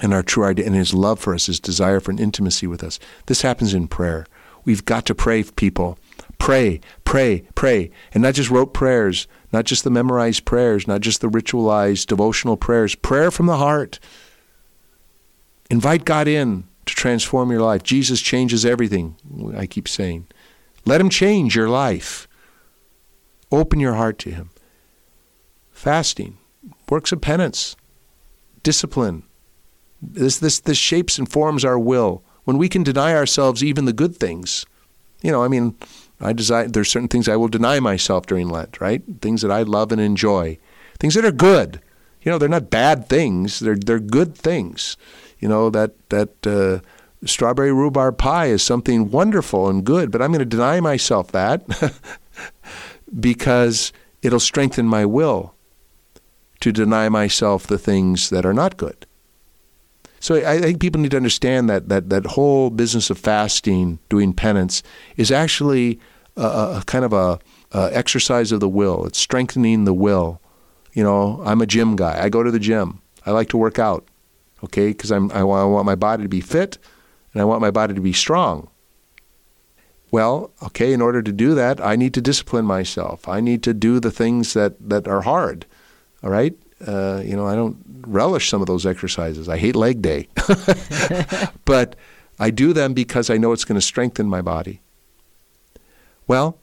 and 0.00 0.12
our 0.12 0.22
true 0.22 0.44
identity 0.44 0.66
and 0.66 0.76
his 0.76 0.94
love 0.94 1.20
for 1.20 1.34
us, 1.34 1.46
his 1.46 1.60
desire 1.60 2.00
for 2.00 2.10
an 2.10 2.18
intimacy 2.18 2.66
with 2.66 2.82
us. 2.82 2.98
This 3.26 3.42
happens 3.42 3.72
in 3.72 3.88
prayer. 3.88 4.26
We've 4.64 4.84
got 4.84 5.06
to 5.06 5.14
pray, 5.14 5.42
people. 5.44 5.98
Pray, 6.38 6.80
pray, 7.04 7.44
pray. 7.54 7.90
And 8.12 8.22
not 8.22 8.34
just 8.34 8.50
rote 8.50 8.74
prayers, 8.74 9.28
not 9.52 9.64
just 9.64 9.84
the 9.84 9.90
memorized 9.90 10.44
prayers, 10.44 10.88
not 10.88 11.02
just 11.02 11.20
the 11.20 11.28
ritualized 11.28 12.06
devotional 12.06 12.56
prayers. 12.56 12.94
Prayer 12.94 13.30
from 13.30 13.46
the 13.46 13.58
heart. 13.58 14.00
Invite 15.70 16.04
God 16.04 16.26
in 16.26 16.64
to 16.86 16.94
transform 16.94 17.50
your 17.50 17.60
life. 17.60 17.82
Jesus 17.82 18.20
changes 18.20 18.64
everything, 18.66 19.16
I 19.56 19.66
keep 19.66 19.88
saying. 19.88 20.26
Let 20.84 21.00
him 21.00 21.08
change 21.08 21.54
your 21.54 21.68
life. 21.68 22.26
Open 23.50 23.80
your 23.80 23.94
heart 23.94 24.18
to 24.20 24.30
him. 24.30 24.50
Fasting, 25.70 26.38
works 26.88 27.12
of 27.12 27.20
penance, 27.20 27.76
discipline, 28.62 29.24
this, 30.00 30.38
this, 30.38 30.58
this 30.58 30.78
shapes 30.78 31.18
and 31.18 31.30
forms 31.30 31.64
our 31.64 31.78
will. 31.78 32.24
When 32.44 32.58
we 32.58 32.68
can 32.68 32.82
deny 32.82 33.14
ourselves 33.14 33.62
even 33.62 33.84
the 33.84 33.92
good 33.92 34.16
things, 34.16 34.66
you 35.22 35.30
know, 35.30 35.44
I 35.44 35.48
mean, 35.48 35.76
I 36.20 36.32
desire, 36.32 36.66
there's 36.66 36.90
certain 36.90 37.08
things 37.08 37.28
I 37.28 37.36
will 37.36 37.48
deny 37.48 37.78
myself 37.78 38.26
during 38.26 38.48
Lent, 38.48 38.80
right? 38.80 39.02
Things 39.20 39.42
that 39.42 39.50
I 39.50 39.62
love 39.62 39.92
and 39.92 40.00
enjoy, 40.00 40.58
things 40.98 41.14
that 41.14 41.24
are 41.24 41.32
good. 41.32 41.80
You 42.22 42.30
know, 42.30 42.38
they're 42.38 42.48
not 42.48 42.70
bad 42.70 43.08
things. 43.08 43.58
They're 43.58 43.74
they're 43.74 43.98
good 43.98 44.36
things. 44.36 44.96
You 45.42 45.48
know 45.48 45.68
that 45.70 46.08
that 46.08 46.46
uh, 46.46 46.78
strawberry 47.26 47.72
rhubarb 47.72 48.16
pie 48.16 48.46
is 48.46 48.62
something 48.62 49.10
wonderful 49.10 49.68
and 49.68 49.84
good, 49.84 50.10
but 50.10 50.22
I'm 50.22 50.30
going 50.30 50.38
to 50.38 50.44
deny 50.44 50.80
myself 50.80 51.32
that 51.32 51.62
because 53.20 53.92
it'll 54.22 54.40
strengthen 54.40 54.86
my 54.86 55.04
will 55.04 55.54
to 56.60 56.70
deny 56.70 57.08
myself 57.08 57.66
the 57.66 57.76
things 57.76 58.30
that 58.30 58.46
are 58.46 58.54
not 58.54 58.76
good. 58.76 59.04
So 60.20 60.36
I 60.36 60.60
think 60.60 60.80
people 60.80 61.00
need 61.00 61.10
to 61.10 61.16
understand 61.16 61.68
that 61.68 61.88
that 61.88 62.08
that 62.10 62.24
whole 62.24 62.70
business 62.70 63.10
of 63.10 63.18
fasting, 63.18 63.98
doing 64.08 64.32
penance, 64.32 64.84
is 65.16 65.32
actually 65.32 65.98
a, 66.36 66.44
a 66.44 66.82
kind 66.86 67.04
of 67.04 67.12
a, 67.12 67.40
a 67.72 67.90
exercise 67.92 68.52
of 68.52 68.60
the 68.60 68.68
will. 68.68 69.04
It's 69.06 69.18
strengthening 69.18 69.84
the 69.84 69.92
will. 69.92 70.40
You 70.92 71.02
know, 71.02 71.42
I'm 71.44 71.60
a 71.60 71.66
gym 71.66 71.96
guy. 71.96 72.22
I 72.22 72.28
go 72.28 72.44
to 72.44 72.52
the 72.52 72.60
gym. 72.60 73.02
I 73.26 73.32
like 73.32 73.48
to 73.48 73.56
work 73.56 73.80
out. 73.80 74.06
Okay, 74.64 74.88
because 74.88 75.10
I 75.10 75.18
want, 75.18 75.32
I 75.32 75.42
want 75.42 75.86
my 75.86 75.94
body 75.94 76.22
to 76.22 76.28
be 76.28 76.40
fit, 76.40 76.78
and 77.32 77.42
I 77.42 77.44
want 77.44 77.60
my 77.60 77.70
body 77.70 77.94
to 77.94 78.00
be 78.00 78.12
strong. 78.12 78.68
Well, 80.12 80.52
okay, 80.62 80.92
in 80.92 81.00
order 81.00 81.22
to 81.22 81.32
do 81.32 81.54
that, 81.54 81.80
I 81.80 81.96
need 81.96 82.12
to 82.14 82.20
discipline 82.20 82.66
myself. 82.66 83.26
I 83.26 83.40
need 83.40 83.62
to 83.62 83.72
do 83.72 83.98
the 83.98 84.10
things 84.10 84.52
that, 84.52 84.88
that 84.88 85.08
are 85.08 85.22
hard. 85.22 85.64
All 86.22 86.30
right? 86.30 86.54
Uh, 86.86 87.22
you 87.24 87.34
know, 87.34 87.46
I 87.46 87.54
don't 87.54 87.78
relish 88.06 88.50
some 88.50 88.60
of 88.60 88.66
those 88.66 88.84
exercises. 88.84 89.48
I 89.48 89.56
hate 89.56 89.74
leg 89.74 90.02
day. 90.02 90.28
but 91.64 91.96
I 92.38 92.50
do 92.50 92.74
them 92.74 92.92
because 92.92 93.30
I 93.30 93.38
know 93.38 93.52
it's 93.52 93.64
going 93.64 93.80
to 93.80 93.86
strengthen 93.86 94.28
my 94.28 94.42
body. 94.42 94.82
Well, 96.26 96.58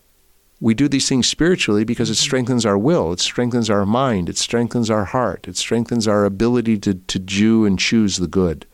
we 0.62 0.74
do 0.74 0.88
these 0.88 1.08
things 1.08 1.28
spiritually 1.28 1.84
because 1.84 2.10
it 2.10 2.14
mm-hmm. 2.14 2.24
strengthens 2.24 2.66
our 2.66 2.78
will, 2.78 3.14
it 3.14 3.20
strengthens 3.20 3.70
our 3.70 3.86
mind, 3.86 4.30
it 4.30 4.38
strengthens 4.38 4.90
our 4.90 5.06
heart, 5.06 5.48
it 5.48 5.58
strengthens 5.58 6.08
our 6.08 6.26
ability 6.26 6.78
to, 6.80 6.96
to 6.96 7.20
do 7.20 7.66
and 7.66 7.80
choose 7.80 8.18
the 8.18 8.28
good. 8.28 8.66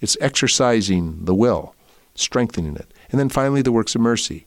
It's 0.00 0.16
exercising 0.20 1.24
the 1.24 1.34
will, 1.34 1.74
strengthening 2.14 2.76
it. 2.76 2.92
And 3.10 3.18
then 3.18 3.28
finally, 3.28 3.62
the 3.62 3.72
works 3.72 3.94
of 3.94 4.00
mercy. 4.00 4.46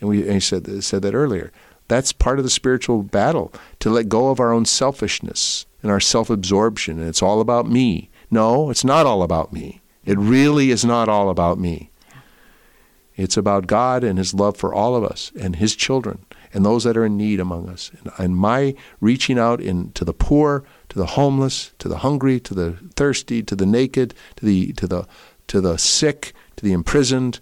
And 0.00 0.08
we 0.08 0.28
and 0.28 0.42
said, 0.42 0.84
said 0.84 1.02
that 1.02 1.14
earlier. 1.14 1.52
That's 1.88 2.12
part 2.12 2.38
of 2.38 2.44
the 2.44 2.50
spiritual 2.50 3.02
battle 3.02 3.52
to 3.80 3.90
let 3.90 4.08
go 4.08 4.28
of 4.30 4.40
our 4.40 4.52
own 4.52 4.64
selfishness 4.64 5.66
and 5.82 5.90
our 5.90 6.00
self 6.00 6.30
absorption. 6.30 6.98
And 6.98 7.08
it's 7.08 7.22
all 7.22 7.40
about 7.40 7.68
me. 7.68 8.10
No, 8.30 8.70
it's 8.70 8.84
not 8.84 9.06
all 9.06 9.22
about 9.22 9.52
me. 9.52 9.80
It 10.04 10.18
really 10.18 10.70
is 10.70 10.84
not 10.84 11.08
all 11.08 11.30
about 11.30 11.58
me. 11.58 11.90
It's 13.16 13.36
about 13.36 13.66
God 13.66 14.02
and 14.02 14.18
His 14.18 14.34
love 14.34 14.56
for 14.56 14.74
all 14.74 14.96
of 14.96 15.04
us 15.04 15.30
and 15.38 15.56
His 15.56 15.76
children 15.76 16.24
and 16.54 16.64
those 16.64 16.84
that 16.84 16.96
are 16.96 17.04
in 17.04 17.16
need 17.16 17.40
among 17.40 17.68
us. 17.68 17.90
And, 17.98 18.12
and 18.16 18.36
my 18.36 18.74
reaching 19.00 19.38
out 19.38 19.60
in, 19.60 19.90
to 19.92 20.04
the 20.04 20.14
poor, 20.14 20.64
to 20.88 20.98
the 20.98 21.06
homeless, 21.06 21.72
to 21.80 21.88
the 21.88 21.98
hungry, 21.98 22.38
to 22.40 22.54
the 22.54 22.72
thirsty, 22.94 23.42
to 23.42 23.56
the 23.56 23.66
naked, 23.66 24.14
to 24.36 24.46
the, 24.46 24.72
to 24.74 24.86
the, 24.86 25.06
to 25.48 25.60
the 25.60 25.76
sick, 25.76 26.32
to 26.56 26.64
the 26.64 26.72
imprisoned, 26.72 27.40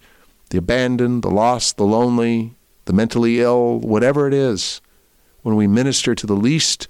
the 0.50 0.58
abandoned, 0.58 1.22
the 1.22 1.30
lost, 1.30 1.76
the 1.76 1.84
lonely, 1.84 2.54
the 2.86 2.92
mentally 2.94 3.40
ill, 3.40 3.78
whatever 3.80 4.26
it 4.26 4.34
is, 4.34 4.80
when 5.42 5.56
we 5.56 5.66
minister 5.66 6.14
to 6.14 6.26
the 6.26 6.34
least 6.34 6.88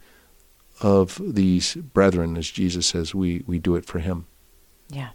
of 0.81 1.21
these 1.23 1.75
brethren, 1.75 2.37
as 2.37 2.51
Jesus 2.51 2.87
says, 2.87 3.15
we, 3.15 3.43
we 3.47 3.59
do 3.59 3.75
it 3.75 3.85
for 3.85 3.99
Him. 3.99 4.27
Yeah. 4.89 5.11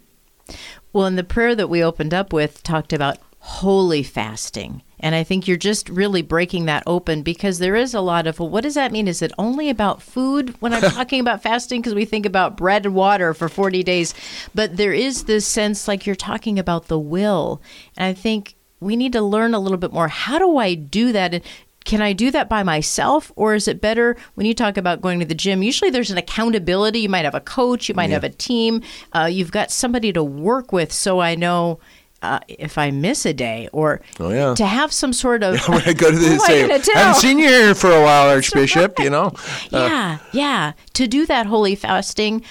Well, 0.91 1.05
and 1.05 1.17
the 1.17 1.23
prayer 1.23 1.55
that 1.55 1.69
we 1.69 1.83
opened 1.83 2.13
up 2.13 2.33
with 2.33 2.63
talked 2.63 2.93
about 2.93 3.19
holy 3.47 4.03
fasting. 4.03 4.83
And 4.99 5.15
I 5.15 5.23
think 5.23 5.47
you're 5.47 5.55
just 5.55 5.87
really 5.87 6.21
breaking 6.21 6.65
that 6.65 6.83
open 6.85 7.21
because 7.21 7.59
there 7.59 7.77
is 7.77 7.93
a 7.93 8.01
lot 8.01 8.27
of, 8.27 8.41
well, 8.41 8.49
what 8.49 8.63
does 8.63 8.73
that 8.73 8.91
mean? 8.91 9.07
Is 9.07 9.21
it 9.21 9.31
only 9.37 9.69
about 9.69 10.01
food 10.01 10.53
when 10.59 10.73
I'm 10.73 10.81
talking 10.91 11.21
about 11.21 11.41
fasting? 11.41 11.79
Because 11.79 11.95
we 11.95 12.03
think 12.03 12.25
about 12.25 12.57
bread 12.57 12.85
and 12.85 12.93
water 12.93 13.33
for 13.33 13.47
40 13.47 13.83
days. 13.83 14.13
But 14.53 14.75
there 14.75 14.91
is 14.91 15.23
this 15.23 15.47
sense 15.47 15.87
like 15.87 16.05
you're 16.05 16.13
talking 16.13 16.59
about 16.59 16.89
the 16.89 16.99
will. 16.99 17.61
And 17.95 18.05
I 18.05 18.13
think 18.13 18.55
we 18.81 18.97
need 18.97 19.13
to 19.13 19.21
learn 19.21 19.53
a 19.53 19.59
little 19.59 19.77
bit 19.77 19.93
more. 19.93 20.09
How 20.09 20.37
do 20.39 20.57
I 20.57 20.73
do 20.73 21.13
that? 21.13 21.33
And 21.33 21.43
can 21.85 22.01
I 22.01 22.11
do 22.11 22.31
that 22.31 22.49
by 22.49 22.63
myself? 22.63 23.31
Or 23.37 23.55
is 23.55 23.69
it 23.69 23.79
better 23.79 24.17
when 24.33 24.45
you 24.45 24.53
talk 24.53 24.75
about 24.75 24.99
going 24.99 25.21
to 25.21 25.25
the 25.25 25.33
gym? 25.33 25.63
Usually 25.63 25.89
there's 25.89 26.11
an 26.11 26.17
accountability. 26.17 26.99
You 26.99 27.09
might 27.09 27.23
have 27.23 27.33
a 27.33 27.39
coach, 27.39 27.87
you 27.87 27.95
might 27.95 28.09
yeah. 28.09 28.15
have 28.15 28.25
a 28.25 28.29
team, 28.29 28.81
uh, 29.15 29.29
you've 29.31 29.53
got 29.53 29.71
somebody 29.71 30.11
to 30.11 30.21
work 30.21 30.73
with. 30.73 30.91
So 30.91 31.21
I 31.21 31.35
know 31.35 31.79
uh, 32.21 32.39
if 32.47 32.77
I 32.77 32.91
miss 32.91 33.25
a 33.25 33.33
day 33.33 33.69
or 33.71 34.01
oh, 34.19 34.29
yeah. 34.29 34.55
to 34.55 34.65
have 34.65 34.91
some 34.91 35.13
sort 35.13 35.43
of. 35.43 35.59
when 35.67 35.81
I 35.83 35.93
go 35.93 36.11
to 36.11 36.17
the 36.17 36.39
say, 36.45 36.63
I 36.71 36.97
haven't 36.97 37.21
seen 37.21 37.39
you 37.39 37.47
here 37.47 37.75
for 37.75 37.91
a 37.91 38.01
while, 38.01 38.29
Archbishop, 38.35 38.99
you 38.99 39.09
know? 39.09 39.27
Uh, 39.27 39.39
yeah, 39.71 40.17
yeah. 40.33 40.73
To 40.93 41.07
do 41.07 41.25
that 41.25 41.45
holy 41.45 41.75
fasting, 41.75 42.43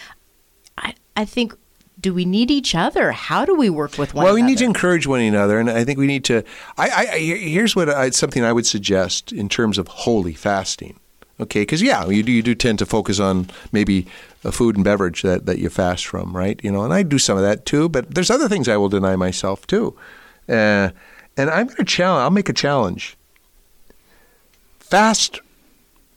I, 0.78 0.94
I 1.16 1.24
think 1.24 1.54
do 1.98 2.12
we 2.12 2.24
need 2.24 2.50
each 2.50 2.74
other? 2.74 3.12
How 3.12 3.44
do 3.44 3.54
we 3.54 3.70
work 3.70 3.98
with 3.98 4.14
one? 4.14 4.24
Well, 4.24 4.34
we 4.34 4.42
need 4.42 4.58
to 4.58 4.64
encourage 4.64 5.06
one 5.06 5.20
another, 5.20 5.58
and 5.58 5.70
I 5.70 5.82
think 5.84 5.98
we 5.98 6.06
need 6.06 6.24
to. 6.26 6.44
I, 6.76 6.88
I 6.90 7.18
here's 7.18 7.74
what 7.74 7.88
I, 7.88 8.10
something 8.10 8.44
I 8.44 8.52
would 8.52 8.66
suggest 8.66 9.32
in 9.32 9.48
terms 9.48 9.78
of 9.78 9.88
holy 9.88 10.34
fasting. 10.34 11.00
Okay, 11.38 11.62
because 11.62 11.82
yeah, 11.82 12.06
you 12.06 12.22
do 12.22 12.32
you 12.32 12.42
do 12.42 12.54
tend 12.54 12.78
to 12.78 12.86
focus 12.86 13.20
on 13.20 13.50
maybe 13.70 14.06
a 14.42 14.50
food 14.50 14.76
and 14.76 14.84
beverage 14.84 15.22
that, 15.22 15.44
that 15.44 15.58
you 15.58 15.68
fast 15.68 16.06
from, 16.06 16.34
right? 16.34 16.58
You 16.64 16.72
know, 16.72 16.82
and 16.82 16.94
I 16.94 17.02
do 17.02 17.18
some 17.18 17.36
of 17.36 17.42
that 17.42 17.66
too, 17.66 17.88
but 17.90 18.14
there's 18.14 18.30
other 18.30 18.48
things 18.48 18.68
I 18.68 18.78
will 18.78 18.88
deny 18.88 19.16
myself 19.16 19.66
too. 19.66 19.94
Uh, 20.48 20.90
and 21.36 21.50
I'm 21.50 21.66
going 21.66 21.76
to 21.76 21.84
challenge. 21.84 22.22
I'll 22.22 22.30
make 22.30 22.48
a 22.48 22.54
challenge. 22.54 23.18
Fast 24.78 25.40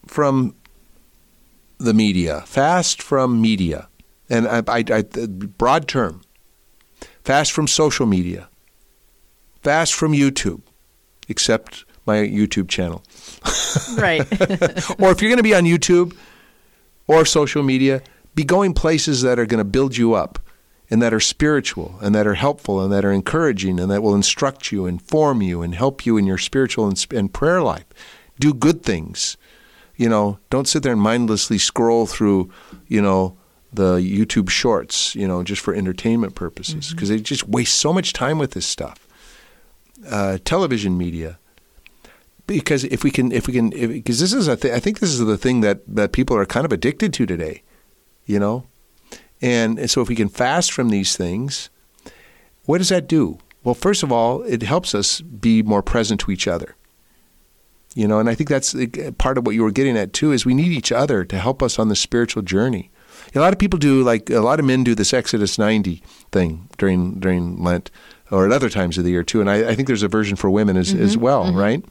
from 0.06 0.54
the 1.76 1.92
media. 1.92 2.42
Fast 2.46 3.02
from 3.02 3.42
media, 3.42 3.88
and 4.30 4.48
I, 4.48 4.62
I, 4.68 4.84
I 4.90 5.02
broad 5.02 5.86
term. 5.86 6.22
Fast 7.24 7.52
from 7.52 7.66
social 7.66 8.06
media. 8.06 8.48
Fast 9.62 9.92
from 9.92 10.12
YouTube, 10.12 10.62
except 11.28 11.84
my 12.06 12.16
YouTube 12.16 12.68
channel. 12.68 13.02
right. 13.96 14.20
or 15.00 15.10
if 15.10 15.20
you're 15.20 15.30
going 15.30 15.36
to 15.36 15.42
be 15.42 15.54
on 15.54 15.64
YouTube 15.64 16.16
or 17.06 17.24
social 17.24 17.62
media, 17.62 18.02
be 18.34 18.44
going 18.44 18.74
places 18.74 19.22
that 19.22 19.38
are 19.38 19.46
going 19.46 19.58
to 19.58 19.64
build 19.64 19.96
you 19.96 20.14
up 20.14 20.38
and 20.90 21.00
that 21.00 21.14
are 21.14 21.20
spiritual 21.20 21.98
and 22.02 22.14
that 22.14 22.26
are 22.26 22.34
helpful 22.34 22.82
and 22.82 22.92
that 22.92 23.04
are 23.04 23.12
encouraging 23.12 23.78
and 23.78 23.90
that 23.90 24.02
will 24.02 24.14
instruct 24.14 24.72
you, 24.72 24.86
inform 24.86 25.40
you, 25.40 25.62
and 25.62 25.74
help 25.74 26.04
you 26.04 26.16
in 26.16 26.26
your 26.26 26.38
spiritual 26.38 26.88
and, 26.88 27.06
and 27.12 27.32
prayer 27.32 27.62
life. 27.62 27.86
Do 28.38 28.52
good 28.52 28.82
things. 28.82 29.36
You 29.96 30.08
know, 30.08 30.38
don't 30.48 30.66
sit 30.66 30.82
there 30.82 30.92
and 30.92 31.00
mindlessly 31.00 31.58
scroll 31.58 32.06
through, 32.06 32.50
you 32.88 33.02
know, 33.02 33.36
the 33.72 33.96
YouTube 33.96 34.50
shorts, 34.50 35.14
you 35.14 35.28
know, 35.28 35.42
just 35.42 35.62
for 35.62 35.74
entertainment 35.74 36.34
purposes 36.34 36.90
because 36.90 37.08
mm-hmm. 37.08 37.18
they 37.18 37.22
just 37.22 37.48
waste 37.48 37.74
so 37.74 37.92
much 37.92 38.12
time 38.12 38.38
with 38.38 38.52
this 38.52 38.66
stuff. 38.66 39.06
Uh, 40.08 40.38
television 40.44 40.96
media, 40.96 41.38
because 42.54 42.84
if 42.84 43.04
we 43.04 43.10
can, 43.10 43.30
if 43.32 43.46
we 43.46 43.52
can, 43.52 43.70
because 43.70 44.18
this 44.18 44.32
is 44.32 44.48
a 44.48 44.56
th- 44.56 44.74
I 44.74 44.80
think 44.80 44.98
this 44.98 45.10
is 45.10 45.18
the 45.18 45.38
thing 45.38 45.60
that 45.60 45.82
that 45.86 46.12
people 46.12 46.36
are 46.36 46.46
kind 46.46 46.64
of 46.64 46.72
addicted 46.72 47.12
to 47.14 47.26
today, 47.26 47.62
you 48.26 48.38
know, 48.38 48.66
and, 49.40 49.78
and 49.78 49.90
so 49.90 50.00
if 50.00 50.08
we 50.08 50.16
can 50.16 50.28
fast 50.28 50.72
from 50.72 50.90
these 50.90 51.16
things, 51.16 51.70
what 52.64 52.78
does 52.78 52.88
that 52.88 53.06
do? 53.08 53.38
Well, 53.62 53.74
first 53.74 54.02
of 54.02 54.10
all, 54.10 54.42
it 54.42 54.62
helps 54.62 54.94
us 54.94 55.20
be 55.20 55.62
more 55.62 55.82
present 55.82 56.20
to 56.22 56.30
each 56.30 56.48
other. 56.48 56.74
You 57.94 58.06
know, 58.06 58.18
and 58.20 58.28
I 58.28 58.34
think 58.34 58.48
that's 58.48 58.74
part 59.18 59.36
of 59.38 59.44
what 59.44 59.54
you 59.54 59.62
were 59.62 59.72
getting 59.72 59.96
at 59.96 60.12
too. 60.12 60.32
Is 60.32 60.44
we 60.44 60.54
need 60.54 60.72
each 60.72 60.92
other 60.92 61.24
to 61.24 61.38
help 61.38 61.62
us 61.62 61.78
on 61.78 61.88
the 61.88 61.96
spiritual 61.96 62.42
journey. 62.42 62.90
A 63.34 63.40
lot 63.40 63.52
of 63.52 63.58
people 63.58 63.78
do, 63.78 64.02
like 64.02 64.30
a 64.30 64.40
lot 64.40 64.58
of 64.58 64.66
men 64.66 64.84
do, 64.84 64.94
this 64.94 65.12
Exodus 65.12 65.58
ninety 65.58 66.02
thing 66.32 66.68
during 66.78 67.20
during 67.20 67.62
Lent 67.62 67.90
or 68.30 68.46
at 68.46 68.52
other 68.52 68.70
times 68.70 68.96
of 68.96 69.04
the 69.04 69.10
year 69.10 69.24
too. 69.24 69.40
And 69.40 69.50
I, 69.50 69.70
I 69.70 69.74
think 69.74 69.88
there's 69.88 70.04
a 70.04 70.08
version 70.08 70.36
for 70.36 70.50
women 70.50 70.76
as 70.76 70.92
mm-hmm, 70.92 71.02
as 71.02 71.16
well, 71.16 71.46
mm-hmm. 71.46 71.58
right? 71.58 71.84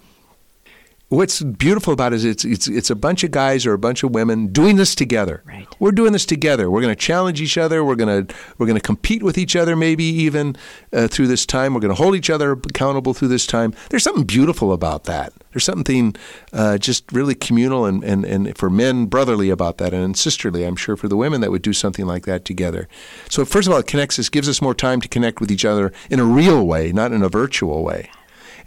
What's 1.10 1.42
beautiful 1.42 1.92
about 1.92 2.14
it 2.14 2.18
is 2.18 2.26
it's, 2.26 2.46
it's, 2.46 2.68
it's 2.68 2.90
a 2.90 2.96
bunch 2.96 3.24
of 3.24 3.32
guys 3.32 3.66
or 3.66 3.74
a 3.74 3.80
bunch 3.80 4.04
of 4.04 4.12
women 4.12 4.48
doing 4.48 4.76
this 4.76 4.94
together. 4.94 5.44
Right. 5.46 5.68
We're 5.80 5.92
doing 5.92 6.14
this 6.14 6.26
together. 6.26 6.70
We're 6.70 6.82
going 6.82 6.96
to 6.96 7.00
challenge 7.00 7.42
each 7.42 7.58
other. 7.58 7.84
We're 7.84 7.96
going 7.96 8.28
to 8.28 8.36
we're 8.58 8.68
going 8.68 8.78
to 8.78 8.82
compete 8.82 9.24
with 9.24 9.38
each 9.38 9.56
other 9.56 9.76
maybe 9.76 10.04
even 10.04 10.56
uh, 10.94 11.08
through 11.08 11.28
this 11.28 11.46
time. 11.46 11.74
We're 11.74 11.80
going 11.80 11.96
to 11.96 12.02
hold 12.02 12.16
each 12.16 12.30
other 12.30 12.52
accountable 12.52 13.14
through 13.14 13.30
this 13.30 13.48
time. 13.48 13.74
There's 13.90 14.04
something 14.04 14.26
beautiful 14.26 14.72
about 14.72 15.06
that. 15.06 15.34
There's 15.52 15.64
something 15.64 16.16
uh, 16.54 16.78
just 16.78 17.12
really 17.12 17.34
communal 17.34 17.86
and, 17.86 18.04
and, 18.04 18.24
and 18.24 18.56
for 18.56 18.70
men 18.70 19.08
brotherly 19.08 19.50
about 19.50 19.80
that 19.80 19.94
and 19.94 20.16
sisterly, 20.16 20.64
I'm 20.64 20.76
sure, 20.76 20.96
for 20.96 21.08
the 21.08 21.18
women 21.18 21.42
that 21.42 21.50
would 21.50 21.64
do 21.64 21.74
something 21.74 22.06
like 22.06 22.26
that 22.26 22.46
together. 22.46 22.88
So 23.30 23.46
first 23.46 23.68
of 23.68 23.74
all, 23.74 23.80
it 23.80 23.88
connects 23.88 24.20
us, 24.20 24.30
gives 24.30 24.48
us 24.48 24.62
more 24.62 24.76
time 24.76 25.02
to 25.02 25.08
connect 25.08 25.42
with 25.42 25.52
each 25.52 25.66
other 25.66 25.92
in 26.12 26.20
a 26.20 26.24
real 26.24 26.68
way, 26.68 26.92
not 26.92 27.12
in 27.12 27.24
a 27.24 27.30
virtual 27.30 27.84
way. 27.84 28.12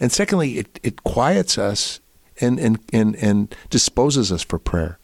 And 0.00 0.11
secondly, 0.11 0.59
it, 0.59 0.81
it 0.83 1.05
quiets 1.05 1.57
us 1.57 2.00
and, 2.42 2.59
and, 2.59 2.78
and, 2.92 3.16
and 3.16 3.55
disposes 3.70 4.33
us 4.33 4.42
for 4.42 4.59
prayer. 4.59 4.98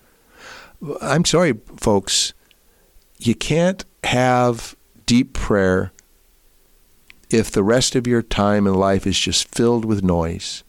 I'm 1.01 1.25
sorry, 1.25 1.55
folks, 1.77 2.35
you 3.19 3.35
can't 3.35 3.85
have 4.05 4.77
deep 5.07 5.33
prayer 5.33 5.93
if 7.31 7.51
the 7.51 7.63
rest 7.63 7.95
of 7.95 8.07
your 8.07 8.23
time 8.23 8.67
in 8.67 8.75
life 8.75 9.07
is 9.07 9.19
just 9.19 9.55
filled 9.55 9.85
with 9.85 10.03
noise 10.03 10.65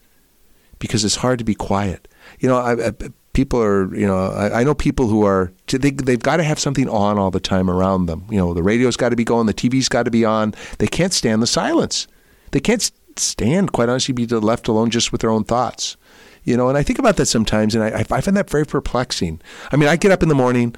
because 0.80 1.06
it's 1.06 1.18
hard 1.18 1.40
to 1.40 1.46
be 1.46 1.56
quiet. 1.56 2.08
You 2.40 2.50
know, 2.50 2.58
I, 2.58 2.88
I, 2.88 2.92
people 3.34 3.62
are, 3.62 3.94
you 3.96 4.08
know, 4.08 4.18
I, 4.18 4.62
I, 4.62 4.64
know 4.64 4.74
people 4.74 5.08
who 5.08 5.26
are, 5.26 5.52
they, 5.68 5.92
they've 5.92 6.20
got 6.20 6.38
to 6.38 6.44
have 6.44 6.60
something 6.60 6.90
on 6.90 7.18
all 7.18 7.32
the 7.32 7.40
time 7.40 7.70
around 7.70 8.08
them. 8.08 8.26
You 8.30 8.38
know, 8.38 8.54
the 8.54 8.64
radio's 8.64 8.98
got 8.98 9.10
to 9.10 9.16
be 9.16 9.24
going, 9.24 9.46
the 9.46 9.54
TV's 9.54 9.90
got 9.90 10.04
to 10.04 10.12
be 10.12 10.26
on. 10.26 10.54
They 10.80 10.88
can't 10.88 11.14
stand 11.14 11.42
the 11.42 11.48
silence. 11.48 12.08
They 12.52 12.60
can't 12.60 12.92
stand, 13.16 13.72
quite 13.72 13.90
honestly, 13.90 14.14
be 14.14 14.26
left 14.26 14.68
alone 14.68 14.90
just 14.90 15.12
with 15.12 15.22
their 15.22 15.30
own 15.30 15.44
thoughts. 15.44 15.98
You 16.44 16.58
know, 16.58 16.70
and 16.70 16.78
I 16.78 16.84
think 16.84 17.00
about 17.00 17.18
that 17.18 17.26
sometimes, 17.26 17.76
and 17.76 17.84
I, 17.84 18.06
I 18.10 18.22
find 18.22 18.36
that 18.38 18.50
very 18.50 18.66
perplexing. 18.66 19.42
I 19.72 19.76
mean, 19.76 19.90
I 19.90 19.96
get 19.96 20.12
up 20.12 20.24
in 20.24 20.30
the 20.30 20.36
morning. 20.36 20.76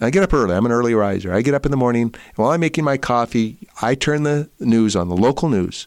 I 0.00 0.10
get 0.10 0.22
up 0.22 0.32
early. 0.32 0.54
I'm 0.54 0.64
an 0.64 0.72
early 0.72 0.94
riser. 0.94 1.32
I 1.32 1.42
get 1.42 1.54
up 1.54 1.66
in 1.66 1.70
the 1.70 1.76
morning. 1.76 2.02
And 2.02 2.36
while 2.36 2.50
I'm 2.50 2.60
making 2.60 2.84
my 2.84 2.96
coffee, 2.96 3.68
I 3.82 3.94
turn 3.94 4.22
the 4.22 4.48
news 4.58 4.96
on, 4.96 5.08
the 5.08 5.16
local 5.16 5.48
news, 5.48 5.86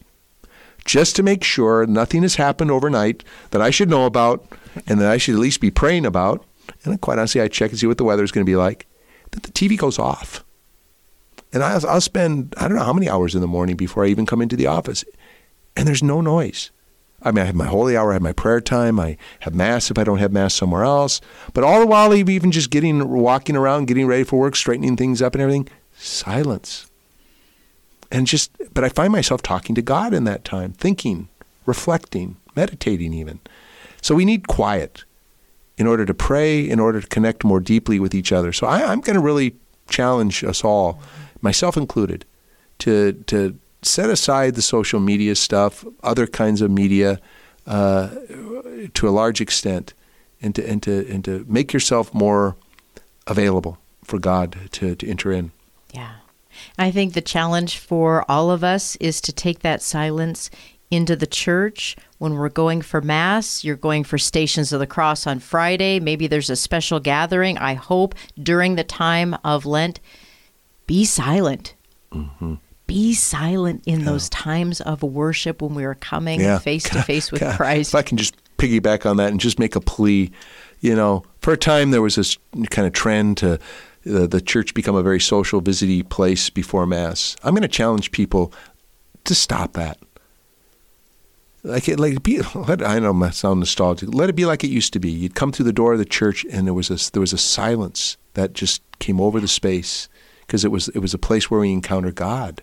just 0.84 1.16
to 1.16 1.22
make 1.22 1.42
sure 1.42 1.86
nothing 1.86 2.22
has 2.22 2.36
happened 2.36 2.70
overnight 2.70 3.24
that 3.50 3.60
I 3.60 3.70
should 3.70 3.90
know 3.90 4.06
about 4.06 4.46
and 4.86 5.00
that 5.00 5.10
I 5.10 5.16
should 5.16 5.34
at 5.34 5.40
least 5.40 5.60
be 5.60 5.70
praying 5.70 6.06
about. 6.06 6.44
And 6.84 7.00
quite 7.00 7.18
honestly, 7.18 7.40
I 7.40 7.48
check 7.48 7.70
and 7.70 7.80
see 7.80 7.86
what 7.86 7.98
the 7.98 8.04
weather 8.04 8.22
is 8.22 8.30
going 8.30 8.44
to 8.44 8.50
be 8.50 8.56
like. 8.56 8.86
Then 9.32 9.40
the 9.42 9.50
TV 9.50 9.76
goes 9.76 9.98
off. 9.98 10.44
And 11.52 11.62
I'll, 11.62 11.86
I'll 11.86 12.00
spend, 12.00 12.54
I 12.56 12.68
don't 12.68 12.76
know 12.76 12.84
how 12.84 12.92
many 12.92 13.08
hours 13.08 13.34
in 13.34 13.40
the 13.40 13.46
morning 13.46 13.76
before 13.76 14.04
I 14.04 14.08
even 14.08 14.26
come 14.26 14.42
into 14.42 14.56
the 14.56 14.66
office. 14.66 15.04
And 15.76 15.88
there's 15.88 16.02
no 16.02 16.20
noise. 16.20 16.70
I 17.24 17.30
mean, 17.30 17.42
I 17.42 17.46
have 17.46 17.54
my 17.54 17.66
holy 17.66 17.96
hour, 17.96 18.10
I 18.10 18.14
have 18.14 18.22
my 18.22 18.32
prayer 18.32 18.60
time, 18.60 19.00
I 19.00 19.16
have 19.40 19.54
mass 19.54 19.90
if 19.90 19.98
I 19.98 20.04
don't 20.04 20.18
have 20.18 20.32
mass 20.32 20.54
somewhere 20.54 20.84
else. 20.84 21.20
But 21.54 21.64
all 21.64 21.80
the 21.80 21.86
while, 21.86 22.14
even 22.14 22.50
just 22.50 22.70
getting, 22.70 23.08
walking 23.08 23.56
around, 23.56 23.86
getting 23.86 24.06
ready 24.06 24.24
for 24.24 24.38
work, 24.38 24.54
straightening 24.56 24.96
things 24.96 25.22
up 25.22 25.34
and 25.34 25.42
everything, 25.42 25.68
silence. 25.96 26.90
And 28.12 28.26
just, 28.26 28.52
but 28.74 28.84
I 28.84 28.90
find 28.90 29.10
myself 29.10 29.42
talking 29.42 29.74
to 29.74 29.82
God 29.82 30.12
in 30.12 30.24
that 30.24 30.44
time, 30.44 30.72
thinking, 30.72 31.28
reflecting, 31.66 32.36
meditating 32.54 33.12
even. 33.14 33.40
So 34.02 34.14
we 34.14 34.24
need 34.24 34.46
quiet 34.46 35.04
in 35.76 35.86
order 35.86 36.04
to 36.04 36.14
pray, 36.14 36.68
in 36.68 36.78
order 36.78 37.00
to 37.00 37.06
connect 37.06 37.42
more 37.42 37.58
deeply 37.58 37.98
with 37.98 38.14
each 38.14 38.32
other. 38.32 38.52
So 38.52 38.66
I, 38.66 38.82
I'm 38.84 39.00
going 39.00 39.16
to 39.16 39.22
really 39.22 39.56
challenge 39.88 40.44
us 40.44 40.62
all, 40.62 41.00
myself 41.40 41.76
included, 41.76 42.24
to 42.80 43.12
to 43.26 43.58
set 43.84 44.10
aside 44.10 44.54
the 44.54 44.62
social 44.62 45.00
media 45.00 45.34
stuff, 45.34 45.84
other 46.02 46.26
kinds 46.26 46.60
of 46.60 46.70
media, 46.70 47.20
uh, 47.66 48.10
to 48.94 49.08
a 49.08 49.10
large 49.10 49.40
extent, 49.40 49.94
and 50.40 50.54
to 50.54 50.68
and 50.68 50.82
to 50.82 51.06
and 51.10 51.24
to 51.24 51.44
make 51.48 51.72
yourself 51.72 52.12
more 52.12 52.56
available 53.26 53.78
for 54.04 54.18
God 54.18 54.56
to, 54.72 54.94
to 54.94 55.08
enter 55.08 55.32
in. 55.32 55.52
Yeah. 55.92 56.12
I 56.78 56.90
think 56.90 57.14
the 57.14 57.20
challenge 57.20 57.78
for 57.78 58.24
all 58.30 58.50
of 58.50 58.62
us 58.62 58.96
is 58.96 59.20
to 59.22 59.32
take 59.32 59.60
that 59.60 59.82
silence 59.82 60.50
into 60.90 61.16
the 61.16 61.26
church 61.26 61.96
when 62.18 62.34
we're 62.34 62.48
going 62.48 62.82
for 62.82 63.00
Mass. 63.00 63.64
You're 63.64 63.76
going 63.76 64.04
for 64.04 64.18
Stations 64.18 64.72
of 64.72 64.80
the 64.80 64.86
Cross 64.86 65.26
on 65.26 65.40
Friday. 65.40 65.98
Maybe 65.98 66.26
there's 66.26 66.50
a 66.50 66.56
special 66.56 67.00
gathering, 67.00 67.58
I 67.58 67.74
hope, 67.74 68.14
during 68.40 68.76
the 68.76 68.84
time 68.84 69.36
of 69.44 69.66
Lent. 69.66 69.98
Be 70.86 71.04
silent. 71.04 71.74
Mm-hmm. 72.12 72.54
Be 72.86 73.14
silent 73.14 73.82
in 73.86 74.00
yeah. 74.00 74.06
those 74.06 74.28
times 74.28 74.80
of 74.80 75.02
worship 75.02 75.62
when 75.62 75.74
we 75.74 75.84
are 75.84 75.94
coming 75.94 76.40
face 76.58 76.84
to 76.84 77.02
face 77.02 77.32
with 77.32 77.40
God. 77.40 77.56
Christ. 77.56 77.90
If 77.90 77.94
I 77.94 78.02
can 78.02 78.18
just 78.18 78.36
piggyback 78.58 79.08
on 79.08 79.16
that 79.16 79.30
and 79.30 79.40
just 79.40 79.58
make 79.58 79.74
a 79.74 79.80
plea, 79.80 80.30
you 80.80 80.94
know, 80.94 81.24
for 81.40 81.52
a 81.52 81.56
time 81.56 81.90
there 81.90 82.02
was 82.02 82.16
this 82.16 82.36
kind 82.70 82.86
of 82.86 82.92
trend 82.92 83.38
to 83.38 83.54
uh, 83.54 84.26
the 84.26 84.40
church 84.40 84.74
become 84.74 84.94
a 84.94 85.02
very 85.02 85.20
social, 85.20 85.60
visity 85.60 86.02
place 86.02 86.50
before 86.50 86.86
Mass. 86.86 87.36
I'm 87.42 87.54
going 87.54 87.62
to 87.62 87.68
challenge 87.68 88.12
people 88.12 88.52
to 89.24 89.34
stop 89.34 89.72
that. 89.74 89.98
Like 91.62 91.88
it, 91.88 91.98
like 91.98 92.22
be. 92.22 92.42
Let, 92.54 92.86
I 92.86 92.98
know 92.98 93.18
I 93.22 93.30
sound 93.30 93.60
nostalgic. 93.60 94.12
Let 94.12 94.28
it 94.28 94.36
be 94.36 94.44
like 94.44 94.62
it 94.62 94.68
used 94.70 94.92
to 94.92 95.00
be. 95.00 95.10
You'd 95.10 95.34
come 95.34 95.50
through 95.50 95.64
the 95.64 95.72
door 95.72 95.94
of 95.94 95.98
the 95.98 96.04
church, 96.04 96.44
and 96.52 96.66
there 96.66 96.74
was 96.74 96.90
a 96.90 97.10
there 97.12 97.22
was 97.22 97.32
a 97.32 97.38
silence 97.38 98.18
that 98.34 98.52
just 98.52 98.82
came 98.98 99.20
over 99.20 99.40
the 99.40 99.48
space 99.48 100.08
because 100.46 100.64
it 100.64 100.70
was 100.70 100.88
it 100.88 100.98
was 100.98 101.14
a 101.14 101.18
place 101.18 101.50
where 101.50 101.60
we 101.60 101.72
encounter 101.72 102.12
God, 102.12 102.62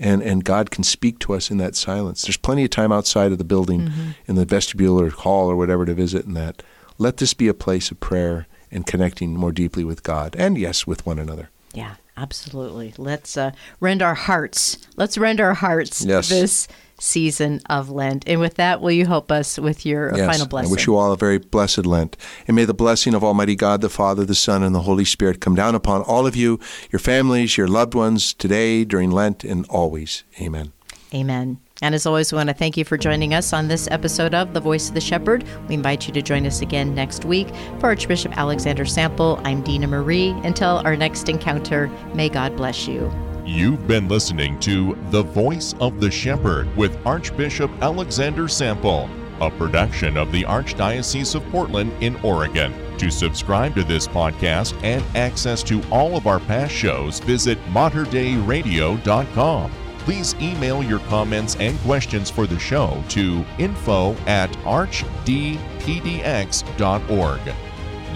and 0.00 0.22
and 0.22 0.44
God 0.44 0.70
can 0.70 0.82
speak 0.82 1.18
to 1.20 1.34
us 1.34 1.50
in 1.50 1.58
that 1.58 1.76
silence. 1.76 2.22
There's 2.22 2.36
plenty 2.36 2.64
of 2.64 2.70
time 2.70 2.90
outside 2.90 3.30
of 3.30 3.38
the 3.38 3.44
building, 3.44 3.82
mm-hmm. 3.82 4.10
in 4.26 4.34
the 4.34 4.44
vestibule 4.44 5.00
or 5.00 5.10
hall 5.10 5.48
or 5.48 5.56
whatever 5.56 5.84
to 5.84 5.94
visit, 5.94 6.24
and 6.26 6.36
that. 6.36 6.62
Let 6.98 7.18
this 7.18 7.32
be 7.32 7.48
a 7.48 7.54
place 7.54 7.90
of 7.90 8.00
prayer 8.00 8.46
and 8.70 8.86
connecting 8.86 9.34
more 9.34 9.52
deeply 9.52 9.84
with 9.84 10.02
God, 10.02 10.34
and 10.36 10.58
yes, 10.58 10.86
with 10.86 11.06
one 11.06 11.18
another. 11.18 11.50
Yeah, 11.72 11.94
absolutely. 12.16 12.94
Let's 12.98 13.36
uh, 13.36 13.52
rend 13.78 14.02
our 14.02 14.14
hearts. 14.14 14.78
Let's 14.96 15.16
rend 15.16 15.40
our 15.40 15.54
hearts 15.54 16.04
yes. 16.04 16.28
this 16.28 16.68
season 17.00 17.60
of 17.68 17.90
Lent. 17.90 18.24
And 18.26 18.40
with 18.40 18.54
that, 18.54 18.80
will 18.80 18.92
you 18.92 19.06
help 19.06 19.32
us 19.32 19.58
with 19.58 19.84
your 19.84 20.14
yes, 20.16 20.30
final 20.30 20.46
blessing? 20.46 20.70
I 20.70 20.72
wish 20.72 20.86
you 20.86 20.96
all 20.96 21.12
a 21.12 21.16
very 21.16 21.38
blessed 21.38 21.86
Lent. 21.86 22.16
And 22.46 22.54
may 22.54 22.64
the 22.64 22.74
blessing 22.74 23.14
of 23.14 23.24
Almighty 23.24 23.56
God, 23.56 23.80
the 23.80 23.88
Father, 23.88 24.24
the 24.24 24.34
Son, 24.34 24.62
and 24.62 24.74
the 24.74 24.82
Holy 24.82 25.04
Spirit 25.04 25.40
come 25.40 25.54
down 25.54 25.74
upon 25.74 26.02
all 26.02 26.26
of 26.26 26.36
you, 26.36 26.60
your 26.92 27.00
families, 27.00 27.56
your 27.56 27.68
loved 27.68 27.94
ones, 27.94 28.34
today, 28.34 28.84
during 28.84 29.10
Lent, 29.10 29.42
and 29.44 29.66
always. 29.66 30.24
Amen. 30.40 30.72
Amen. 31.12 31.58
And 31.82 31.94
as 31.94 32.06
always, 32.06 32.30
we 32.30 32.36
want 32.36 32.50
to 32.50 32.54
thank 32.54 32.76
you 32.76 32.84
for 32.84 32.98
joining 32.98 33.32
us 33.34 33.52
on 33.52 33.68
this 33.68 33.88
episode 33.90 34.34
of 34.34 34.52
The 34.52 34.60
Voice 34.60 34.88
of 34.88 34.94
the 34.94 35.00
Shepherd. 35.00 35.44
We 35.66 35.74
invite 35.74 36.06
you 36.06 36.12
to 36.12 36.22
join 36.22 36.46
us 36.46 36.60
again 36.60 36.94
next 36.94 37.24
week. 37.24 37.48
For 37.78 37.86
Archbishop 37.86 38.36
Alexander 38.36 38.84
Sample, 38.84 39.40
I'm 39.44 39.62
Dina 39.62 39.86
Marie. 39.86 40.30
Until 40.44 40.82
our 40.84 40.96
next 40.96 41.28
encounter, 41.28 41.88
may 42.14 42.28
God 42.28 42.56
bless 42.56 42.86
you. 42.86 43.10
You've 43.50 43.86
been 43.88 44.06
listening 44.06 44.60
to 44.60 44.96
The 45.10 45.24
Voice 45.24 45.74
of 45.80 46.00
the 46.00 46.08
Shepherd 46.08 46.72
with 46.76 46.96
Archbishop 47.04 47.68
Alexander 47.82 48.46
Sample, 48.46 49.10
a 49.40 49.50
production 49.50 50.16
of 50.16 50.30
the 50.30 50.44
Archdiocese 50.44 51.34
of 51.34 51.44
Portland 51.50 51.92
in 52.00 52.14
Oregon. 52.22 52.72
To 52.98 53.10
subscribe 53.10 53.74
to 53.74 53.82
this 53.82 54.06
podcast 54.06 54.80
and 54.84 55.02
access 55.16 55.64
to 55.64 55.82
all 55.90 56.16
of 56.16 56.28
our 56.28 56.38
past 56.38 56.72
shows, 56.72 57.18
visit 57.18 57.58
materdeiradio.com. 57.72 59.72
Please 59.98 60.36
email 60.40 60.84
your 60.84 61.00
comments 61.00 61.56
and 61.56 61.76
questions 61.80 62.30
for 62.30 62.46
the 62.46 62.58
show 62.58 63.02
to 63.08 63.44
info 63.58 64.14
at 64.28 64.52
archdpdx.org. 64.58 65.60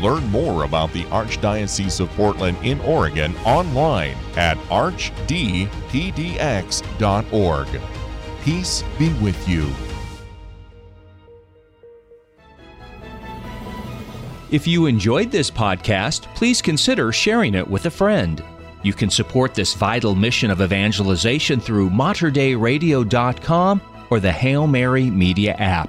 Learn 0.01 0.25
more 0.31 0.65
about 0.65 0.93
the 0.93 1.05
Archdiocese 1.05 2.01
of 2.01 2.11
Portland 2.11 2.57
in 2.63 2.81
Oregon 2.81 3.37
online 3.39 4.17
at 4.37 4.57
archdpdx.org. 4.69 5.69
Peace 8.43 8.85
be 8.99 9.13
with 9.15 9.49
you. 9.49 9.73
If 14.51 14.67
you 14.67 14.87
enjoyed 14.87 15.31
this 15.31 15.51
podcast, 15.51 16.33
please 16.35 16.61
consider 16.63 17.11
sharing 17.11 17.55
it 17.55 17.67
with 17.67 17.87
a 17.87 17.91
friend. 17.91 18.45
You 18.83 18.93
can 18.93 19.11
support 19.11 19.55
this 19.55 19.75
vital 19.75 20.15
mission 20.15 20.51
of 20.51 20.61
evangelization 20.61 21.59
through 21.59 21.91
materdeiradio.com 21.91 23.81
or 24.11 24.21
the 24.21 24.31
Hail 24.31 24.67
Mary 24.67 25.11
Media 25.11 25.55
app 25.55 25.89